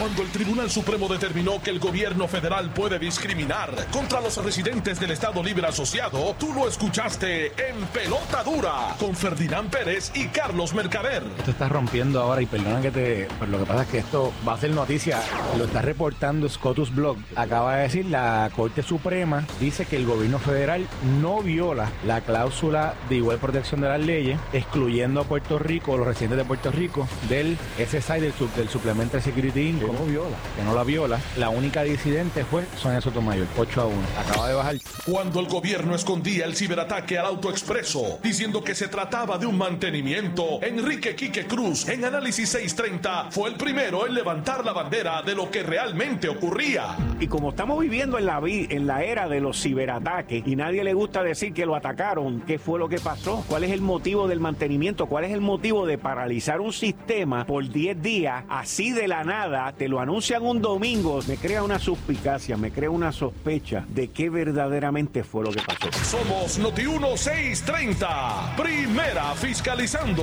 [0.00, 5.10] Cuando el Tribunal Supremo determinó que el gobierno federal puede discriminar contra los residentes del
[5.10, 11.22] Estado Libre Asociado, tú lo escuchaste en Pelota Dura con Ferdinand Pérez y Carlos Mercader.
[11.36, 13.28] Esto está rompiendo ahora y perdona que te...
[13.38, 15.20] Pero lo que pasa es que esto va a ser noticia.
[15.58, 17.18] Lo está reportando Scotus Blog.
[17.36, 20.86] Acaba de decir la Corte Suprema dice que el gobierno federal
[21.20, 26.06] no viola la cláusula de igual protección de las leyes, excluyendo a Puerto Rico, los
[26.06, 30.74] residentes de Puerto Rico, del SSI, del, del Supplementary Security que no viola, que no
[30.74, 31.20] la viola.
[31.36, 33.96] La única disidente fue Sonia Sotomayor, 8 a 1.
[34.18, 34.76] Acaba de bajar.
[35.04, 40.62] Cuando el gobierno escondía el ciberataque al autoexpreso, diciendo que se trataba de un mantenimiento,
[40.62, 45.50] Enrique Quique Cruz, en Análisis 630, fue el primero en levantar la bandera de lo
[45.50, 46.96] que realmente ocurría.
[47.18, 50.94] Y como estamos viviendo en la, en la era de los ciberataques y nadie le
[50.94, 53.44] gusta decir que lo atacaron, ¿qué fue lo que pasó?
[53.48, 55.06] ¿Cuál es el motivo del mantenimiento?
[55.06, 59.72] ¿Cuál es el motivo de paralizar un sistema por 10 días así de la nada?
[59.80, 64.28] Te lo anuncian un domingo, me crea una suspicacia, me crea una sospecha de qué
[64.28, 65.90] verdaderamente fue lo que pasó.
[66.04, 70.22] Somos Noti 1630, primera fiscalizando.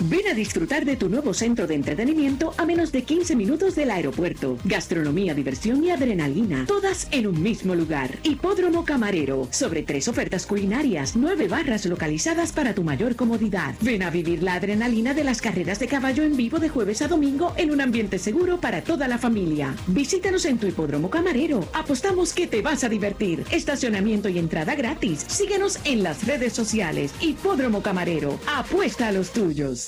[0.00, 3.90] Ven a disfrutar de tu nuevo centro de entretenimiento a menos de 15 minutos del
[3.90, 4.56] aeropuerto.
[4.64, 8.16] Gastronomía, diversión y adrenalina, todas en un mismo lugar.
[8.22, 13.74] Hipódromo Camarero, sobre tres ofertas culinarias, nueve barras localizadas para tu mayor comodidad.
[13.80, 17.08] Ven a vivir la adrenalina de las carreras de caballo en vivo de jueves a
[17.08, 19.74] domingo en un ambiente seguro para toda la familia.
[19.88, 21.68] Visítanos en tu Hipódromo Camarero.
[21.72, 23.44] Apostamos que te vas a divertir.
[23.50, 25.24] Estacionamiento y entrada gratis.
[25.26, 27.12] Síguenos en las redes sociales.
[27.20, 28.38] Hipódromo Camarero.
[28.46, 29.87] Apuesta a los tuyos.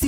[0.00, 0.07] Si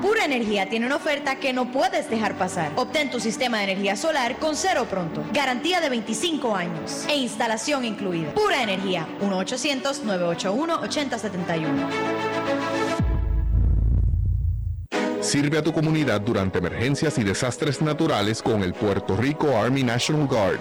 [0.01, 2.71] Pura Energía tiene una oferta que no puedes dejar pasar.
[2.75, 5.23] Obtén tu sistema de energía solar con cero pronto.
[5.31, 8.33] Garantía de 25 años e instalación incluida.
[8.33, 11.67] Pura Energía, 1-800-981-8071.
[15.21, 20.25] Sirve a tu comunidad durante emergencias y desastres naturales con el Puerto Rico Army National
[20.27, 20.57] Guard.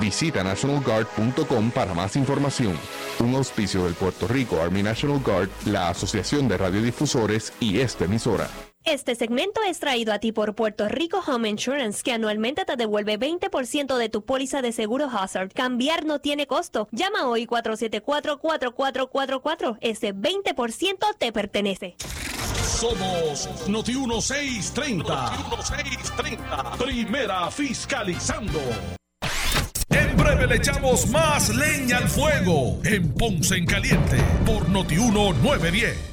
[0.00, 2.78] Visita nationalguard.com para más información.
[3.18, 8.48] Un auspicio del Puerto Rico Army National Guard, la Asociación de Radiodifusores y esta emisora.
[8.84, 13.18] Este segmento es traído a ti por Puerto Rico Home Insurance, que anualmente te devuelve
[13.18, 15.54] 20% de tu póliza de seguro Hazard.
[15.54, 16.88] Cambiar no tiene costo.
[16.92, 19.78] Llama hoy 474-4444.
[19.80, 21.96] Ese 20% te pertenece.
[22.62, 25.14] Somos Noti 1630.
[25.14, 26.72] Noti 1630.
[26.76, 28.60] Primera fiscalizando.
[29.88, 36.12] En breve le echamos más leña al fuego en Ponce en Caliente por Noti 1910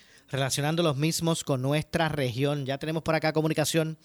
[0.31, 2.65] relacionando los mismos con nuestra región.
[2.65, 3.97] Ya tenemos por acá comunicación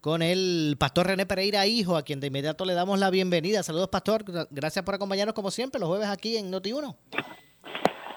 [0.00, 3.62] con el pastor René Pereira, hijo, a quien de inmediato le damos la bienvenida.
[3.62, 4.24] Saludos, pastor.
[4.50, 6.96] Gracias por acompañarnos como siempre los jueves aquí en Noti1.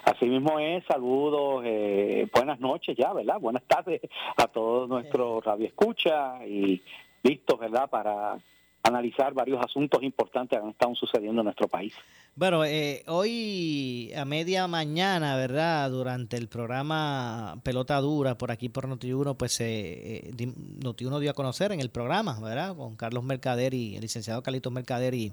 [0.04, 3.38] Así mismo es, saludos, eh, buenas noches ya, ¿verdad?
[3.40, 4.00] Buenas tardes
[4.36, 6.82] a todos nuestros radioescuchas y
[7.22, 7.88] listos, ¿verdad?
[7.88, 8.36] Para
[8.82, 11.94] analizar varios asuntos importantes que han estado sucediendo en nuestro país.
[12.34, 15.90] Bueno, eh, hoy a media mañana, ¿verdad?
[15.90, 21.34] Durante el programa Pelota Dura por aquí por Noti1, pues eh, eh Noti1 dio a
[21.34, 22.74] conocer en el programa, ¿verdad?
[22.74, 25.32] Con Carlos Mercader y el licenciado Carlitos Mercader y,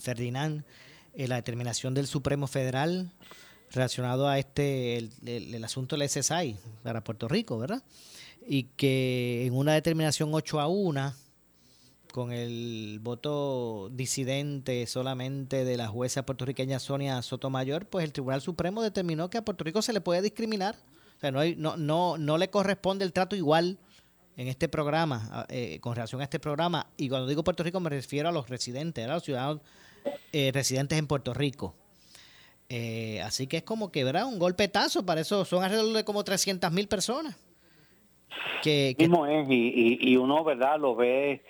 [0.00, 0.64] Ferdinand,
[1.14, 3.12] eh, la determinación del Supremo Federal
[3.70, 7.82] relacionado a este, el, el asunto del SSI para Puerto Rico, ¿verdad?
[8.48, 11.27] Y que en una determinación 8 a 1
[12.18, 18.82] con el voto disidente solamente de la jueza puertorriqueña Sonia Sotomayor, pues el Tribunal Supremo
[18.82, 20.74] determinó que a Puerto Rico se le puede discriminar.
[21.16, 23.78] O sea, no, hay, no, no, no le corresponde el trato igual
[24.36, 26.88] en este programa, eh, con relación a este programa.
[26.96, 29.60] Y cuando digo Puerto Rico me refiero a los residentes, a los ciudadanos
[30.32, 31.76] eh, residentes en Puerto Rico.
[32.68, 34.26] Eh, así que es como que, ¿verdad?
[34.26, 37.36] Un golpetazo, para eso son alrededor de como 300 mil personas.
[38.64, 40.80] Que, Mismo es, y, y uno, ¿verdad?
[40.80, 41.44] Lo ve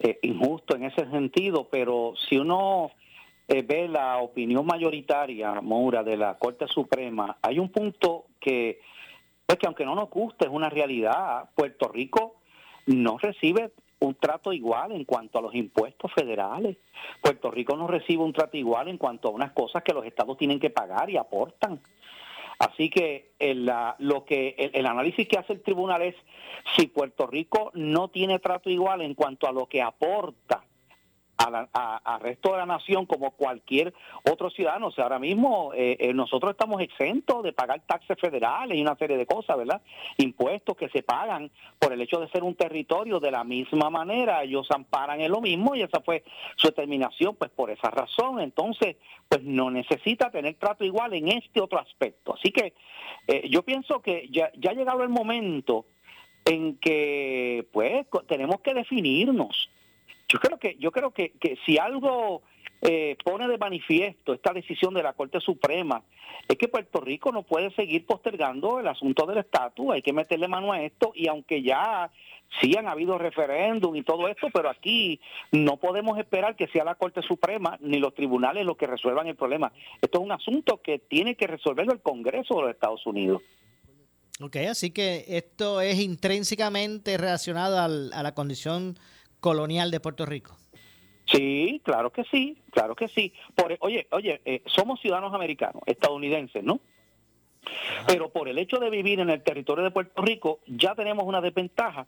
[0.00, 2.90] eh, injusto en ese sentido, pero si uno
[3.46, 8.80] eh, ve la opinión mayoritaria, Moura, de la Corte Suprema, hay un punto que
[9.46, 11.50] es que aunque no nos guste, es una realidad.
[11.54, 12.36] Puerto Rico
[12.86, 16.78] no recibe un trato igual en cuanto a los impuestos federales.
[17.20, 20.38] Puerto Rico no recibe un trato igual en cuanto a unas cosas que los estados
[20.38, 21.80] tienen que pagar y aportan.
[22.60, 26.14] Así que el, lo que el, análisis que hace el tribunal es
[26.76, 30.62] si Puerto Rico no tiene trato igual en cuanto a lo que aporta
[31.40, 33.94] al resto de la nación como cualquier
[34.30, 34.88] otro ciudadano.
[34.88, 38.96] O sea, ahora mismo eh, eh, nosotros estamos exentos de pagar taxes federales y una
[38.96, 39.80] serie de cosas, ¿verdad?
[40.18, 44.42] Impuestos que se pagan por el hecho de ser un territorio de la misma manera.
[44.42, 46.24] Ellos amparan en lo mismo y esa fue
[46.56, 48.40] su determinación, pues por esa razón.
[48.40, 48.96] Entonces,
[49.28, 52.34] pues no necesita tener trato igual en este otro aspecto.
[52.34, 52.74] Así que
[53.26, 55.86] eh, yo pienso que ya, ya ha llegado el momento
[56.44, 59.70] en que pues tenemos que definirnos
[60.30, 62.42] yo creo que, yo creo que, que si algo
[62.82, 66.02] eh, pone de manifiesto esta decisión de la Corte Suprema
[66.48, 70.48] es que Puerto Rico no puede seguir postergando el asunto del estatus, hay que meterle
[70.48, 72.10] mano a esto y aunque ya
[72.60, 75.20] sí han habido referéndum y todo esto, pero aquí
[75.52, 79.36] no podemos esperar que sea la Corte Suprema ni los tribunales los que resuelvan el
[79.36, 79.72] problema.
[80.00, 83.42] Esto es un asunto que tiene que resolverlo el Congreso de los Estados Unidos.
[84.40, 88.96] Ok, así que esto es intrínsecamente relacionado a la condición
[89.40, 90.56] colonial de Puerto Rico.
[91.26, 93.32] Sí, claro que sí, claro que sí.
[93.54, 96.80] Por, oye, oye, eh, somos ciudadanos americanos, estadounidenses, ¿no?
[98.06, 101.40] Pero por el hecho de vivir en el territorio de Puerto Rico, ya tenemos una
[101.40, 102.06] desventaja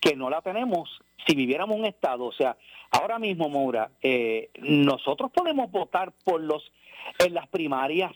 [0.00, 2.24] que no la tenemos si viviéramos un estado.
[2.24, 2.56] O sea,
[2.90, 6.72] ahora mismo, Moura, eh, nosotros podemos votar por los
[7.18, 8.12] en las primarias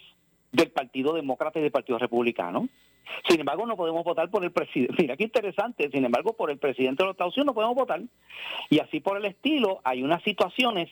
[0.52, 2.68] del Partido Demócrata y del Partido Republicano.
[3.28, 4.94] Sin embargo, no podemos votar por el presidente.
[4.98, 5.90] Mira qué interesante.
[5.90, 8.00] Sin embargo, por el presidente de los Estados Unidos no podemos votar.
[8.70, 10.88] Y así por el estilo, hay unas situaciones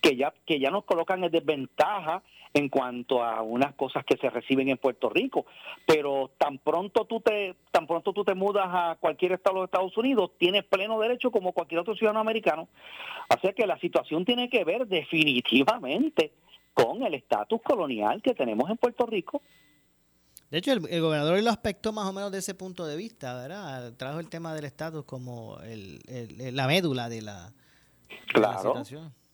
[0.00, 2.22] que ya, que ya nos colocan en desventaja
[2.54, 5.46] en cuanto a unas cosas que se reciben en Puerto Rico.
[5.86, 9.68] Pero tan pronto tú te, tan pronto tú te mudas a cualquier estado de los
[9.68, 12.68] Estados Unidos, tienes pleno derecho como cualquier otro ciudadano americano.
[13.28, 16.32] Así que la situación tiene que ver definitivamente
[16.74, 19.42] con el estatus colonial que tenemos en Puerto Rico.
[20.50, 23.92] De hecho, el, gobernador lo aspectó más o menos de ese punto de vista, ¿verdad?
[23.96, 26.00] Trajo el tema del estatus como el,
[26.56, 27.52] la médula de la,
[28.28, 28.82] claro.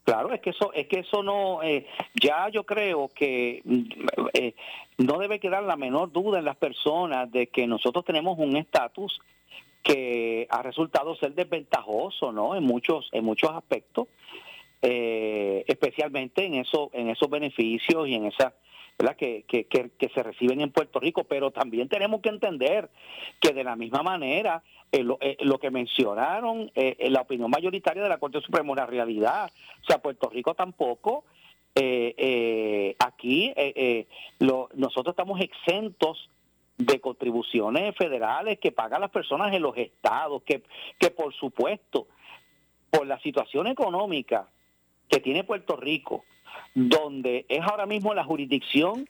[0.04, 1.86] Claro, es que eso, es que eso no, eh,
[2.20, 3.62] ya yo creo que
[4.34, 4.54] eh,
[4.98, 9.18] no debe quedar la menor duda en las personas de que nosotros tenemos un estatus
[9.82, 12.54] que ha resultado ser desventajoso, ¿no?
[12.54, 14.08] En muchos, en muchos aspectos,
[14.82, 18.52] eh, especialmente en eso, en esos beneficios y en esa
[18.96, 19.44] Que,
[20.14, 22.88] se reciben en Puerto Rico, pero también tenemos que entender
[23.40, 28.02] que de la misma manera eh, lo, eh, lo, que mencionaron, eh, la opinión mayoritaria
[28.02, 29.50] de la Corte Suprema es la realidad.
[29.82, 31.24] O sea, Puerto Rico tampoco,
[33.00, 33.52] aquí
[34.38, 36.30] lo, nosotros estamos exentos
[36.78, 40.62] de contribuciones federales que pagan las personas en los estados, que,
[41.00, 42.06] que por supuesto,
[42.90, 44.48] por la situación económica
[45.08, 46.24] que tiene Puerto Rico,
[46.74, 49.08] donde es ahora mismo la jurisdicción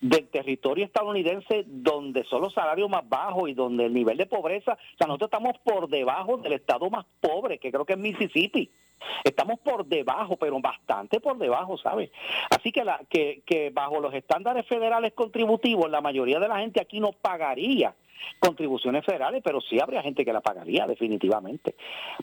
[0.00, 4.72] del territorio estadounidense donde son los salarios más bajos y donde el nivel de pobreza,
[4.72, 8.70] o sea, nosotros estamos por debajo del estado más pobre, que creo que es Mississippi.
[9.22, 12.10] Estamos por debajo, pero bastante por debajo, ¿sabes?
[12.50, 16.80] Así que, la, que, que bajo los estándares federales contributivos, la mayoría de la gente
[16.80, 17.94] aquí no pagaría
[18.38, 21.74] contribuciones federales, pero sí habría gente que la pagaría definitivamente.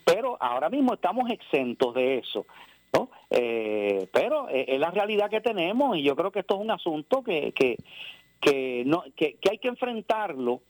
[0.06, 2.46] Pero ahora mismo estamos exentos de eso.
[2.94, 3.10] ¿No?
[3.30, 6.72] Eh, pero eh, es la realidad que tenemos y yo creo que esto es un
[6.72, 7.78] asunto que, que,
[8.40, 10.62] que, no, que, hay que enfrentarlo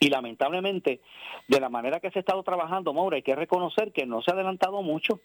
[0.00, 1.00] y lamentablemente
[1.48, 4.30] de la manera que se ha estado trabajando, Maura, hay que reconocer que no se
[4.30, 5.20] ha adelantado mucho.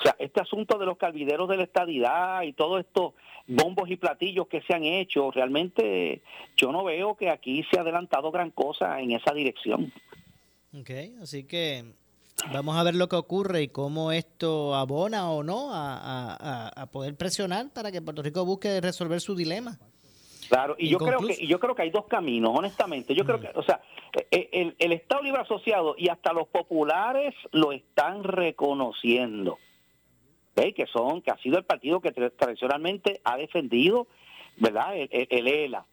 [0.00, 3.14] O sea, este asunto de los calvideros de la estadidad y todos estos
[3.46, 6.22] bombos y platillos que se han hecho, realmente
[6.56, 9.92] yo no veo que aquí se ha adelantado gran cosa en esa dirección.
[10.76, 10.90] Ok,
[11.22, 11.84] así que
[12.52, 17.70] Vamos a ver lo que ocurre y cómo esto abona o no a, poder presionar
[17.72, 19.78] para que Puerto Rico busque resolver su dilema.
[20.48, 23.14] Claro, y yo creo que yo creo que hay dos caminos, honestamente.
[23.14, 23.82] Yo creo que, o sea,
[24.30, 29.58] e, el, el Estado Libre Asociado y hasta los populares lo están reconociendo.
[30.58, 34.08] Que son, que ha sido el partido que tradicionalmente ha defendido,
[34.56, 34.94] ¿verdad?
[34.96, 35.86] el ELA.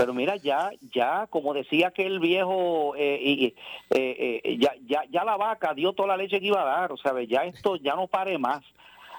[0.00, 3.52] Pero mira, ya, ya, como decía aquel viejo, eh,
[3.90, 6.90] eh, eh, ya, ya, ya la vaca dio toda la leche que iba a dar,
[6.90, 8.62] o sea, ya esto ya no pare más.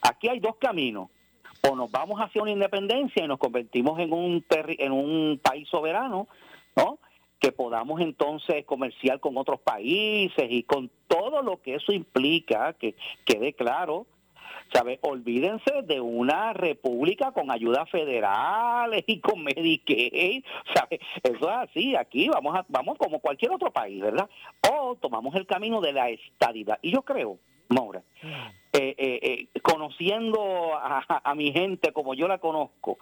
[0.02, 1.10] Aquí hay dos caminos.
[1.70, 6.28] O nos vamos hacia una independencia y nos convertimos en un, en un país soberano,
[6.76, 6.98] ¿no?
[7.38, 12.96] que podamos entonces comerciar con otros países y con todo lo que eso implica, que
[13.24, 14.08] quede claro,
[14.74, 15.00] ¿sabe?
[15.02, 20.44] Olvídense de una república con ayudas federales y con Medicaid,
[20.74, 21.00] ¿sabe?
[21.24, 24.30] Eso es así, aquí vamos a, vamos como cualquier otro país, ¿verdad?
[24.72, 26.80] O tomamos el camino de la estadidad.
[26.82, 27.38] Y yo creo,
[27.70, 28.04] Maura,
[28.74, 29.20] eh, eh,
[29.54, 32.98] eh, conociendo a, a mi gente como yo la conozco,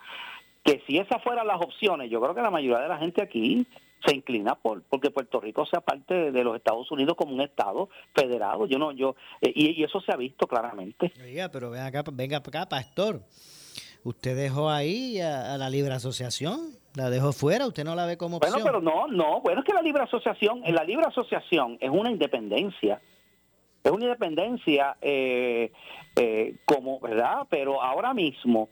[0.64, 3.66] que si esas fueran las opciones, yo creo que la mayoría de la gente aquí
[4.06, 7.89] se inclina por porque Puerto Rico sea parte de los Estados Unidos como un estado
[8.14, 8.66] federado.
[8.66, 11.12] Yo no, yo eh, y, eso se ha visto claramente.
[11.22, 13.22] Oiga, pero venga acá, venga acá, pastor.
[14.04, 18.38] Usted dejó ahí a, la libre asociación, la dejó fuera, usted no la ve como
[18.38, 18.54] opción.
[18.54, 21.89] Bueno, pero no, no, bueno es que la libre asociación, en la libre asociación es
[21.89, 23.02] una independencia,
[23.84, 25.72] es una independencia eh,
[26.16, 27.47] eh, como, ¿verdad?
[27.50, 28.70] Pero ahora mismo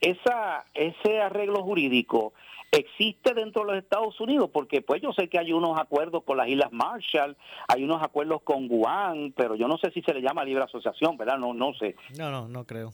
[0.00, 2.34] esa ese arreglo jurídico
[2.70, 6.36] existe dentro de los Estados Unidos, porque pues yo sé que hay unos acuerdos con
[6.36, 10.20] las Islas Marshall, hay unos acuerdos con Guam, pero yo no sé si se le
[10.20, 11.38] llama libre asociación, ¿verdad?
[11.38, 11.96] No, no sé.
[12.16, 12.92] No, no, no creo.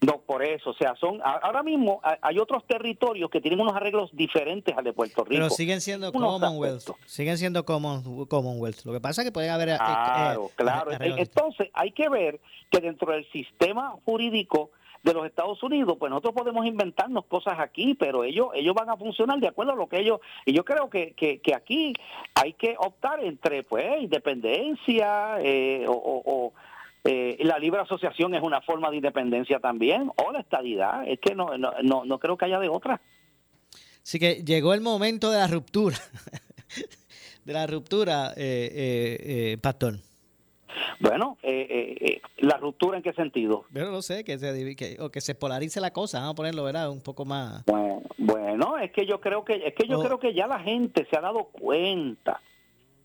[0.00, 4.10] No, por eso, o sea, son ahora mismo hay otros territorios que tienen unos arreglos
[4.12, 5.42] diferentes al de Puerto Rico.
[5.42, 8.84] Pero siguen siendo Commonwealth, siguen siendo Commonwealth.
[8.84, 9.70] Lo que pasa es que pueden haber...
[9.70, 10.90] Eh, claro, eh, claro.
[11.00, 12.40] Entonces, hay que ver
[12.70, 14.70] que dentro del sistema jurídico
[15.02, 18.96] de los Estados Unidos, pues nosotros podemos inventarnos cosas aquí, pero ellos ellos van a
[18.96, 21.92] funcionar de acuerdo a lo que ellos y yo creo que, que, aquí
[22.34, 26.52] hay que optar entre pues independencia eh, o,
[27.04, 31.34] eh, la libre asociación es una forma de independencia también o la estadidad, es que
[31.34, 33.00] no no, no, creo que haya de otra.
[34.02, 35.96] Así que llegó el momento de la ruptura,
[37.44, 40.07] de la ruptura, eh, eh, Pastor.
[41.00, 43.64] Bueno, eh, eh, eh, ¿la ruptura en qué sentido?
[43.72, 46.64] Yo no sé, que se, que, o que se polarice la cosa, vamos a ponerlo,
[46.64, 46.90] ¿verdad?
[46.90, 47.64] Un poco más...
[47.66, 50.02] Bueno, bueno es que yo creo que es que yo Oh.
[50.02, 52.40] creo que ya la gente se ha dado cuenta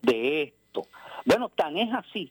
[0.02, 0.82] de esto.
[1.24, 2.30] Bueno, tan es así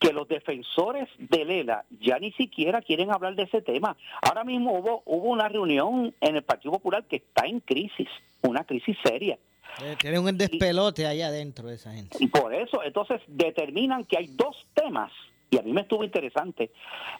[0.00, 3.96] que los defensores de Lela ya ni siquiera quieren hablar de ese tema.
[4.22, 8.08] Ahora mismo hubo hubo una reunión en el Partido Popular que está en crisis,
[8.42, 9.38] una crisis seria.
[9.82, 12.16] Eh, Tiene un despelote allá adentro de esa gente.
[12.20, 15.12] Y por eso, entonces, determinan que hay dos temas,
[15.50, 16.70] y a mí me estuvo interesante,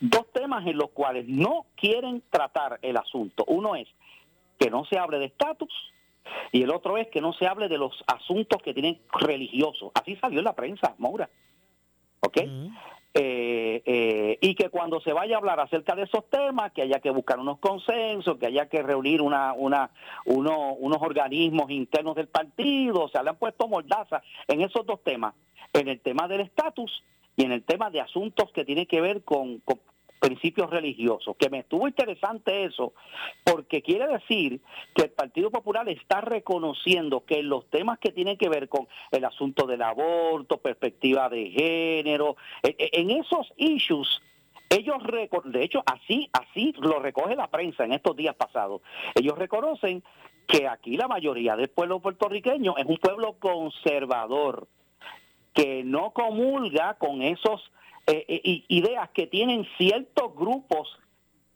[0.00, 3.44] dos temas en los cuales no quieren tratar el asunto.
[3.48, 3.88] Uno es
[4.58, 5.72] que no se hable de estatus
[6.52, 9.90] y el otro es que no se hable de los asuntos que tienen religiosos.
[9.94, 11.28] Así salió en la prensa, Maura.
[12.20, 12.38] ¿Ok?
[13.16, 16.98] Eh, eh, y que cuando se vaya a hablar acerca de esos temas, que haya
[16.98, 19.90] que buscar unos consensos, que haya que reunir una, una,
[20.24, 25.00] uno- unos organismos internos del partido, o sea, le han puesto mordaza en esos dos
[25.04, 25.32] temas,
[25.72, 27.04] en el tema del estatus
[27.36, 29.78] y en el tema de asuntos que tienen que ver con, con
[30.24, 32.94] principios religiosos, que me estuvo interesante eso,
[33.44, 34.60] porque quiere decir
[34.94, 39.24] que el Partido Popular está reconociendo que los temas que tienen que ver con el
[39.26, 44.22] asunto del aborto, perspectiva de género, e- e- en esos issues
[44.70, 44.96] ellos
[45.44, 48.80] de hecho así así lo recoge la prensa en estos días pasados.
[49.14, 50.02] Ellos reconocen
[50.48, 54.66] que aquí la mayoría del pueblo puertorriqueño es un pueblo conservador
[55.52, 57.70] que no comulga con esos
[58.06, 60.88] eh, eh, ideas que tienen ciertos grupos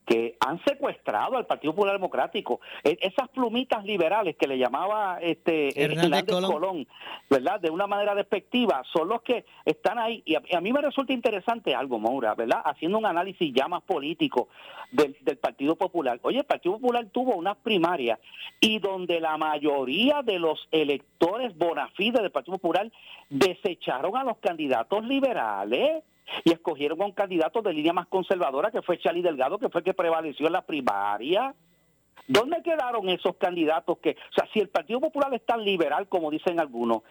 [0.07, 2.62] que han secuestrado al Partido Popular Democrático.
[2.82, 6.51] E- esas plumitas liberales que le llamaba este eh, Hernández Colón.
[6.51, 6.86] Colón,
[7.28, 7.61] ¿verdad?
[7.61, 10.22] De una manera despectiva, son los que están ahí.
[10.24, 12.62] Y a, a mí me resulta interesante algo, Maura, ¿verdad?
[12.64, 14.49] Haciendo un análisis ya más político
[14.92, 16.18] del, del Partido Popular.
[16.22, 18.18] Oye, el Partido Popular tuvo unas primarias
[18.62, 22.90] y donde la mayoría de los electores bona fide del Partido Popular
[23.28, 26.03] desecharon a los candidatos liberales
[26.45, 29.81] y escogieron a un candidato de línea más conservadora que fue Charlie Delgado, que fue
[29.81, 31.55] el que prevaleció en la primaria.
[32.26, 36.31] ¿Dónde quedaron esos candidatos que, o sea, si el Partido Popular es tan liberal como
[36.31, 37.03] dicen algunos,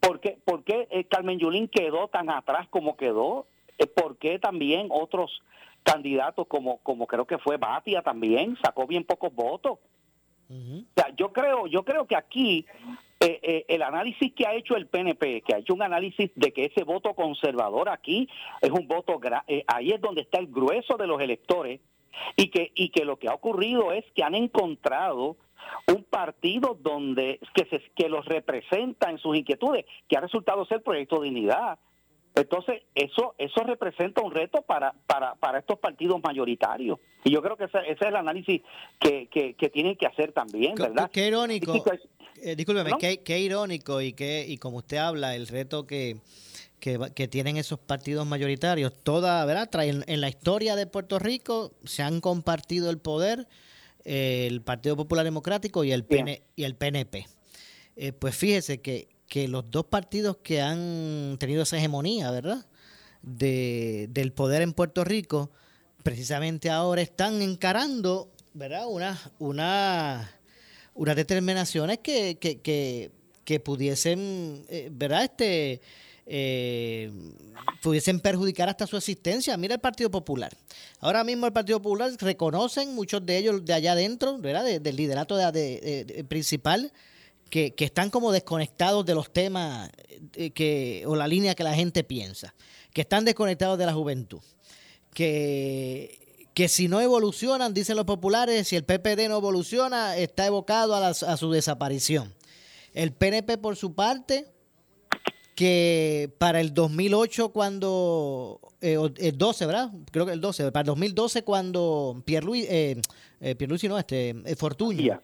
[0.00, 3.46] ¿por qué, por qué eh, Carmen Yulín quedó tan atrás como quedó?
[3.78, 5.42] Eh, ¿Por qué también otros
[5.82, 9.78] candidatos como, como creo que fue Batia también sacó bien pocos votos?
[10.50, 12.66] O sea, yo creo, yo creo que aquí
[13.20, 16.52] eh, eh, el análisis que ha hecho el PNP, que ha hecho un análisis de
[16.52, 18.28] que ese voto conservador aquí
[18.62, 21.80] es un voto, gra- eh, ahí es donde está el grueso de los electores
[22.36, 25.36] y que y que lo que ha ocurrido es que han encontrado
[25.86, 30.82] un partido donde que se que los representa en sus inquietudes, que ha resultado ser
[30.82, 31.78] Proyecto Dignidad.
[32.34, 36.98] Entonces, eso eso representa un reto para, para, para estos partidos mayoritarios.
[37.24, 38.62] Y yo creo que ese, ese es el análisis
[39.00, 41.10] que, que, que tienen que hacer también, ¿verdad?
[41.12, 41.82] Qué irónico,
[42.42, 42.98] eh, discúlpeme, ¿No?
[42.98, 46.16] qué, qué irónico y que y como usted habla, el reto que,
[46.78, 49.68] que, que tienen esos partidos mayoritarios, toda, ¿verdad?
[49.70, 53.46] Traen- en la historia de Puerto Rico se han compartido el poder
[54.04, 57.26] eh, el Partido Popular Democrático y el, PN, y el PNP.
[57.96, 62.66] Eh, pues fíjese que, que los dos partidos que han tenido esa hegemonía, ¿verdad?
[63.22, 65.50] De, del poder en Puerto Rico,
[66.02, 68.86] precisamente ahora están encarando, ¿verdad?
[68.88, 70.30] Una, una,
[70.94, 73.12] unas determinaciones que, que, que,
[73.44, 75.22] que pudiesen, eh, ¿verdad?
[75.24, 75.80] Este,
[76.26, 77.12] eh,
[77.82, 79.56] pudiesen perjudicar hasta su existencia.
[79.56, 80.52] Mira el Partido Popular.
[80.98, 84.64] Ahora mismo el Partido Popular reconocen muchos de ellos de allá adentro, ¿verdad?
[84.64, 86.92] De- del liderato de- de- de- principal,
[87.50, 89.90] que, están como desconectados de los temas
[90.34, 92.54] eh, que, o la línea que la gente piensa,
[92.92, 94.40] que están desconectados de la juventud,
[95.12, 100.94] que, que si no evolucionan, dicen los populares, si el PPD no evoluciona, está evocado
[100.94, 102.34] a, a su desaparición.
[102.94, 104.46] El PNP, por su parte,
[105.60, 109.92] que para el 2008 cuando eh, el 12, ¿verdad?
[110.10, 113.02] Creo que el 12, para el 2012 cuando Pierluisi eh,
[113.40, 115.20] eh, Pierluisi no, este eh, Fortuño.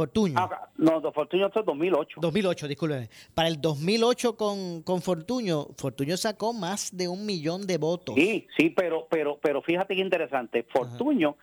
[0.00, 0.34] Fortuño.
[0.38, 2.20] Ah, no, Fortuño esto es 2008.
[2.22, 3.08] 2008, discúlpeme.
[3.34, 8.14] Para el 2008 con, con Fortuño, Fortuño sacó más de un millón de votos.
[8.16, 10.62] Sí, sí, pero, pero, pero fíjate qué interesante.
[10.72, 11.36] Fortuño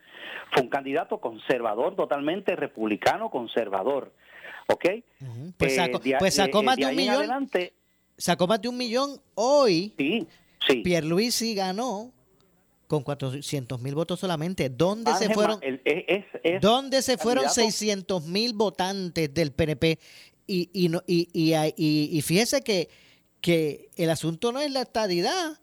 [0.51, 4.11] fue un candidato conservador, totalmente republicano conservador.
[4.69, 4.85] ¿Ok?
[5.57, 7.15] Pues Eh, sacó, pues sacó eh, más de de un millón.
[7.17, 7.73] adelante-
[8.17, 9.21] Sacó más de un millón.
[9.35, 10.27] Hoy, sí,
[10.67, 10.77] sí.
[10.81, 12.11] Pierluisi ganó
[12.87, 14.69] con 400 mil votos solamente.
[14.69, 15.59] ¿Dónde se fueron?
[15.61, 19.99] El- es- es- es ¿Dónde se fueron candidato- 600 mil votantes del PNP?
[20.47, 22.89] Y, y, no- y, y, y- y fíjese que,
[23.41, 25.59] que el asunto no es la estadidad,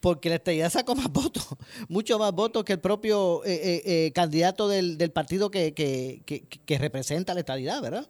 [0.00, 1.46] porque la estadidad sacó más votos,
[1.88, 6.22] mucho más votos que el propio eh, eh, eh, candidato del, del partido que, que,
[6.26, 8.06] que, que representa la estadidad, ¿verdad?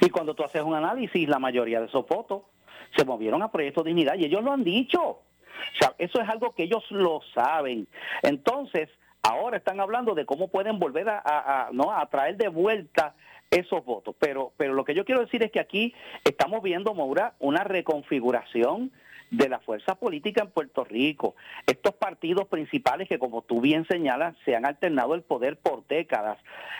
[0.00, 2.42] Y cuando tú haces un análisis, la mayoría de esos votos
[2.96, 5.18] se movieron a Proyecto Dignidad y ellos lo han dicho.
[5.98, 7.86] Eso es algo que ellos lo saben.
[8.22, 8.88] Entonces,
[9.22, 11.90] ahora están hablando de cómo pueden volver a, ¿no?
[11.92, 13.14] a traer de vuelta
[13.50, 14.14] esos votos.
[14.18, 15.94] Pero, pero lo que yo quiero decir es que aquí
[16.24, 18.92] estamos viendo, Maura, una reconfiguración
[19.30, 21.34] de la fuerza política en Puerto Rico.
[21.66, 26.38] Estos partidos principales que, como tú bien señalas, se han alternado el poder por décadas,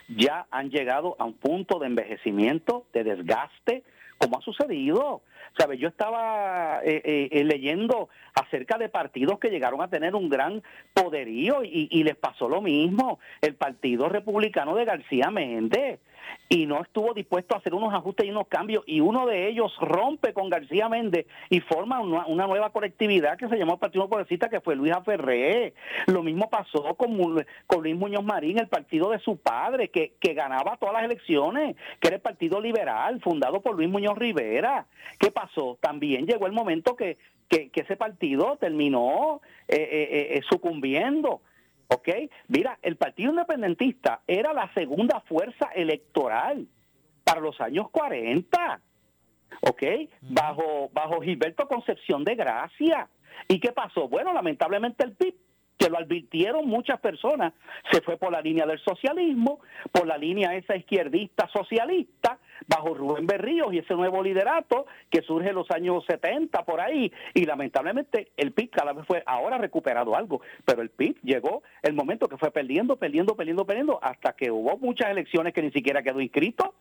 [0.08, 3.82] ya han llegado a un punto de envejecimiento, de desgaste,
[4.18, 5.22] como ha sucedido.
[5.56, 5.78] ¿Sabe?
[5.78, 10.62] Yo estaba eh, eh, eh, leyendo acerca de partidos que llegaron a tener un gran
[10.92, 13.20] poderío y, les pasó lo mismo.
[13.40, 16.00] El Partido Republicano de García Méndez
[16.48, 19.72] y no estuvo dispuesto a hacer unos ajustes y unos cambios y uno de ellos
[19.80, 24.08] rompe con García Méndez y forma una, una nueva colectividad que se llamó el Partido
[24.08, 25.74] Progresista que fue Luis Ferré.
[26.06, 30.34] Lo mismo pasó con, con Luis Muñoz Marín, el partido de su padre, que, que
[30.34, 34.86] ganaba todas las elecciones, que era el Partido Liberal, fundado por Luis Muñoz Rivera.
[35.18, 35.43] ¿Qué pasó?
[35.80, 37.18] También llegó el momento que,
[37.48, 41.42] que, ese partido terminó eh, eh, eh, sucumbiendo
[41.88, 42.08] ¿Ok?
[42.48, 46.66] Mira, el Partido Independentista era la segunda fuerza electoral
[47.24, 48.80] para los años 40.
[49.60, 49.82] ¿Ok?
[50.22, 53.08] Bajo, bajo Gilberto Concepción de Gracia.
[53.48, 54.08] ¿Y qué pasó?
[54.08, 55.34] Bueno, lamentablemente el PIB
[55.78, 57.52] que lo advirtieron muchas personas,
[57.90, 59.60] se fue por la línea del socialismo,
[59.90, 65.50] por la línea esa izquierdista socialista, bajo Rubén Berríos y ese nuevo liderato que surge
[65.50, 70.16] en los años 70 por ahí, y lamentablemente el PIB cada vez fue, ahora recuperado
[70.16, 74.50] algo, pero el PIB llegó el momento que fue perdiendo, perdiendo, perdiendo, perdiendo, hasta que
[74.50, 76.74] hubo muchas elecciones que ni siquiera quedó inscrito.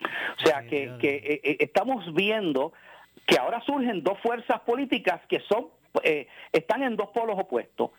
[0.00, 2.72] O sea que, que eh, eh, estamos viendo
[3.26, 5.66] que ahora surgen dos fuerzas políticas que son
[6.02, 7.90] eh, están en dos polos opuestos.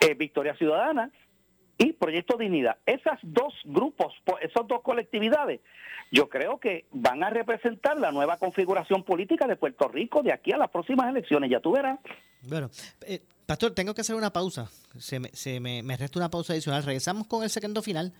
[0.00, 1.10] Eh, Victoria Ciudadana
[1.78, 2.78] y Proyecto Dignidad.
[2.86, 5.60] Esas dos grupos, esas dos colectividades,
[6.10, 10.52] yo creo que van a representar la nueva configuración política de Puerto Rico de aquí
[10.52, 11.50] a las próximas elecciones.
[11.50, 11.98] Ya tú verás.
[12.42, 12.70] Bueno,
[13.06, 14.70] eh, Pastor, tengo que hacer una pausa.
[14.98, 16.82] Se, me, se me, me, resta una pausa adicional.
[16.82, 18.12] Regresamos con el segundo final.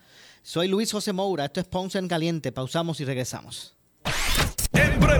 [0.42, 1.46] Soy Luis José Moura.
[1.46, 2.52] Esto es Ponce en Caliente.
[2.52, 3.75] Pausamos y regresamos.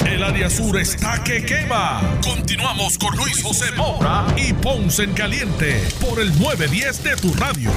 [0.00, 2.00] El área sur está que quema.
[2.22, 7.70] Continuamos con Luis José Moura y Ponce en Caliente por el 910 de tu radio.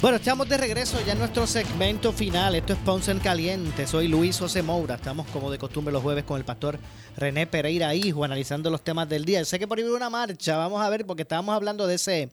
[0.00, 2.54] Bueno, estamos de regreso ya en nuestro segmento final.
[2.54, 3.86] Esto es Ponce en Caliente.
[3.86, 4.94] Soy Luis José Moura.
[4.94, 6.78] Estamos como de costumbre los jueves con el pastor
[7.16, 9.44] René Pereira Hijo analizando los temas del día.
[9.44, 10.56] Sé que por ahí una marcha.
[10.56, 12.30] Vamos a ver porque estábamos hablando de ese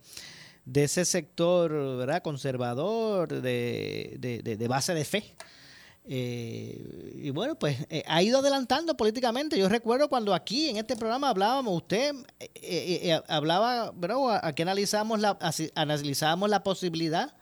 [0.66, 2.22] de ese sector ¿verdad?
[2.22, 5.36] conservador de, de base de fe
[6.10, 9.58] eh, y bueno, pues eh, ha ido adelantando políticamente.
[9.58, 15.38] Yo recuerdo cuando aquí en este programa hablábamos, usted eh, hablaba, bueno, aquí analizamos la,
[15.76, 17.36] analizábamos la posibilidad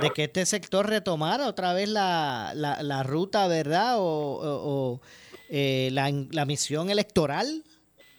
[0.00, 3.96] de que este sector retomara otra vez la, la, ruta, ¿verdad?
[3.98, 5.00] O,
[5.50, 7.64] la, la misión electoral.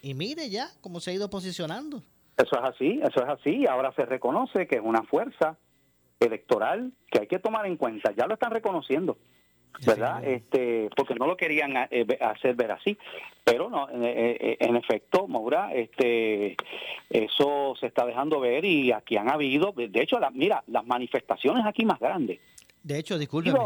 [0.00, 2.04] Y mire ya cómo se ha ido posicionando.
[2.36, 3.66] Eso es así, eso es así.
[3.66, 5.56] Ahora se reconoce que es una fuerza
[6.20, 8.12] electoral que hay que tomar en cuenta.
[8.16, 9.18] Ya lo están reconociendo.
[9.86, 10.24] ¿Verdad?
[10.24, 12.98] Este, porque no lo querían eh, hacer ver así.
[13.44, 16.56] Pero no, eh, eh, en efecto, Maura, este,
[17.08, 21.84] eso se está dejando ver y aquí han habido, de hecho, mira, las manifestaciones aquí
[21.84, 22.40] más grandes.
[22.82, 23.58] De hecho, discúlpeme,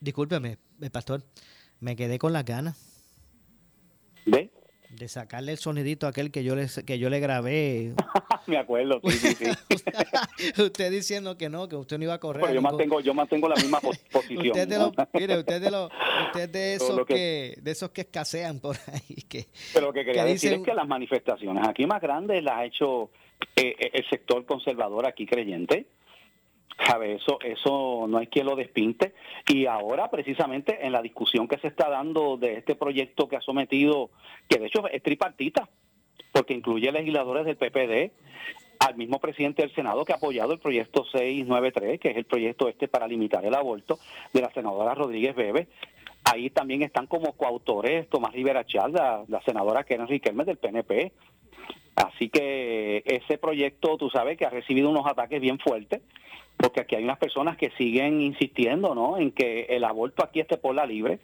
[0.00, 0.58] discúlpeme,
[0.92, 1.22] pastor,
[1.80, 2.88] me quedé con las ganas.
[4.26, 4.50] ¿Ve?
[5.02, 7.92] De sacarle el sonidito aquel que yo le, que yo le grabé.
[8.46, 12.42] Me acuerdo, sí, sí, usted diciendo que no, que usted no iba a correr.
[12.42, 13.80] Pero yo mantengo, yo mantengo la misma
[14.12, 14.46] posición.
[14.46, 14.78] usted de
[15.14, 15.90] mire, usted de, lo,
[16.26, 19.22] usted de esos que, de esos que escasean por ahí.
[19.28, 22.64] Que, Pero lo que quería decir es que las manifestaciones aquí más grandes las ha
[22.64, 23.10] hecho
[23.56, 25.86] eh, eh, el sector conservador aquí creyente.
[26.86, 27.14] ¿Sabe?
[27.14, 29.14] Eso, eso no hay quien lo despinte.
[29.48, 33.40] Y ahora, precisamente, en la discusión que se está dando de este proyecto que ha
[33.40, 34.10] sometido,
[34.48, 35.68] que de hecho es tripartita,
[36.32, 38.12] porque incluye legisladores del PPD,
[38.86, 42.68] al mismo presidente del Senado que ha apoyado el proyecto 693, que es el proyecto
[42.68, 43.98] este para limitar el aborto,
[44.32, 45.68] de la senadora Rodríguez Bebe.
[46.24, 51.12] Ahí también están como coautores Tomás Rivera Chal, la, senadora Karen Riquelme del PNP.
[51.94, 56.00] Así que ese proyecto, tú sabes que ha recibido unos ataques bien fuertes,
[56.56, 59.18] porque aquí hay unas personas que siguen insistiendo ¿no?
[59.18, 61.20] en que el aborto aquí esté por la libre.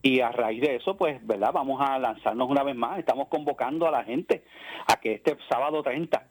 [0.00, 1.50] Y a raíz de eso, pues, ¿verdad?
[1.52, 3.00] Vamos a lanzarnos una vez más.
[3.00, 4.44] Estamos convocando a la gente
[4.86, 6.24] a que este sábado 30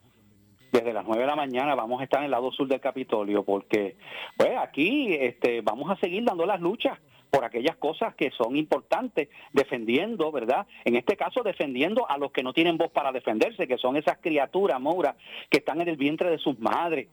[0.72, 3.42] desde las 9 de la mañana vamos a estar en el lado sur del Capitolio
[3.42, 3.96] porque
[4.36, 6.98] pues aquí este vamos a seguir dando las luchas
[7.30, 10.66] por aquellas cosas que son importantes, defendiendo, ¿verdad?
[10.84, 14.18] En este caso, defendiendo a los que no tienen voz para defenderse, que son esas
[14.18, 15.14] criaturas, Moura,
[15.50, 17.08] que están en el vientre de sus madres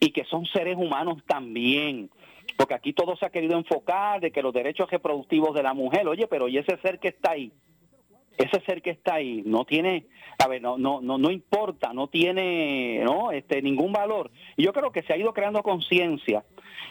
[0.00, 2.10] y que son seres humanos también.
[2.56, 6.08] Porque aquí todo se ha querido enfocar de que los derechos reproductivos de la mujer,
[6.08, 7.52] oye, pero ¿y ese ser que está ahí?
[8.40, 10.06] ese ser que está ahí no tiene,
[10.38, 14.30] a ver, no, no, no, no importa, no tiene, no, este, ningún valor.
[14.56, 16.44] Y yo creo que se ha ido creando conciencia,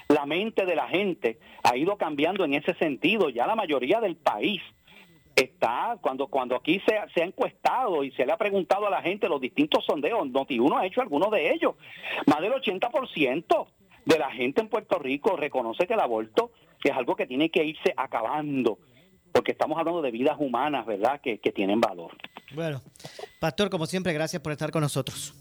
[0.08, 3.30] la mente de la gente ha ido cambiando en ese sentido.
[3.30, 4.62] Ya la mayoría del país
[5.42, 9.02] está, cuando, cuando aquí se, se ha encuestado y se le ha preguntado a la
[9.02, 11.76] gente los distintos sondeos, Noti1 ha hecho algunos de ellos,
[12.26, 13.68] más del 80%
[14.06, 16.52] de la gente en Puerto Rico reconoce que el aborto
[16.84, 18.80] es algo que tiene que irse acabando
[19.32, 22.12] porque estamos hablando de vidas humanas, ¿verdad?, que, tienen valor.
[22.54, 22.82] Bueno,
[23.40, 25.34] Pastor, como siempre, gracias por estar con nosotros.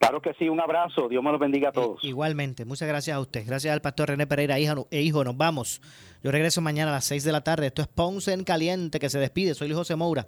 [0.00, 2.02] Claro que sí, un abrazo, Dios me los bendiga a todos.
[2.02, 3.44] igualmente, muchas gracias a usted.
[3.46, 5.82] Gracias al pastor René Pereira hijo, e hijo, nos vamos.
[6.24, 7.66] Yo regreso mañana a las 6 de la tarde.
[7.66, 9.54] Esto es Ponce en Caliente, que se despide.
[9.54, 10.26] Soy Luis José Moura,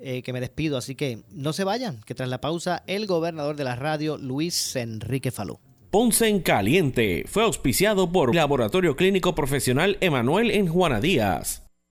[0.00, 0.76] eh, que me despido.
[0.76, 4.74] Así que no se vayan, que tras la pausa, el gobernador de la radio, Luis
[4.74, 5.60] Enrique Falú.
[5.92, 11.63] Ponce en Caliente fue auspiciado por Laboratorio Clínico Profesional Emanuel en Juana Díaz.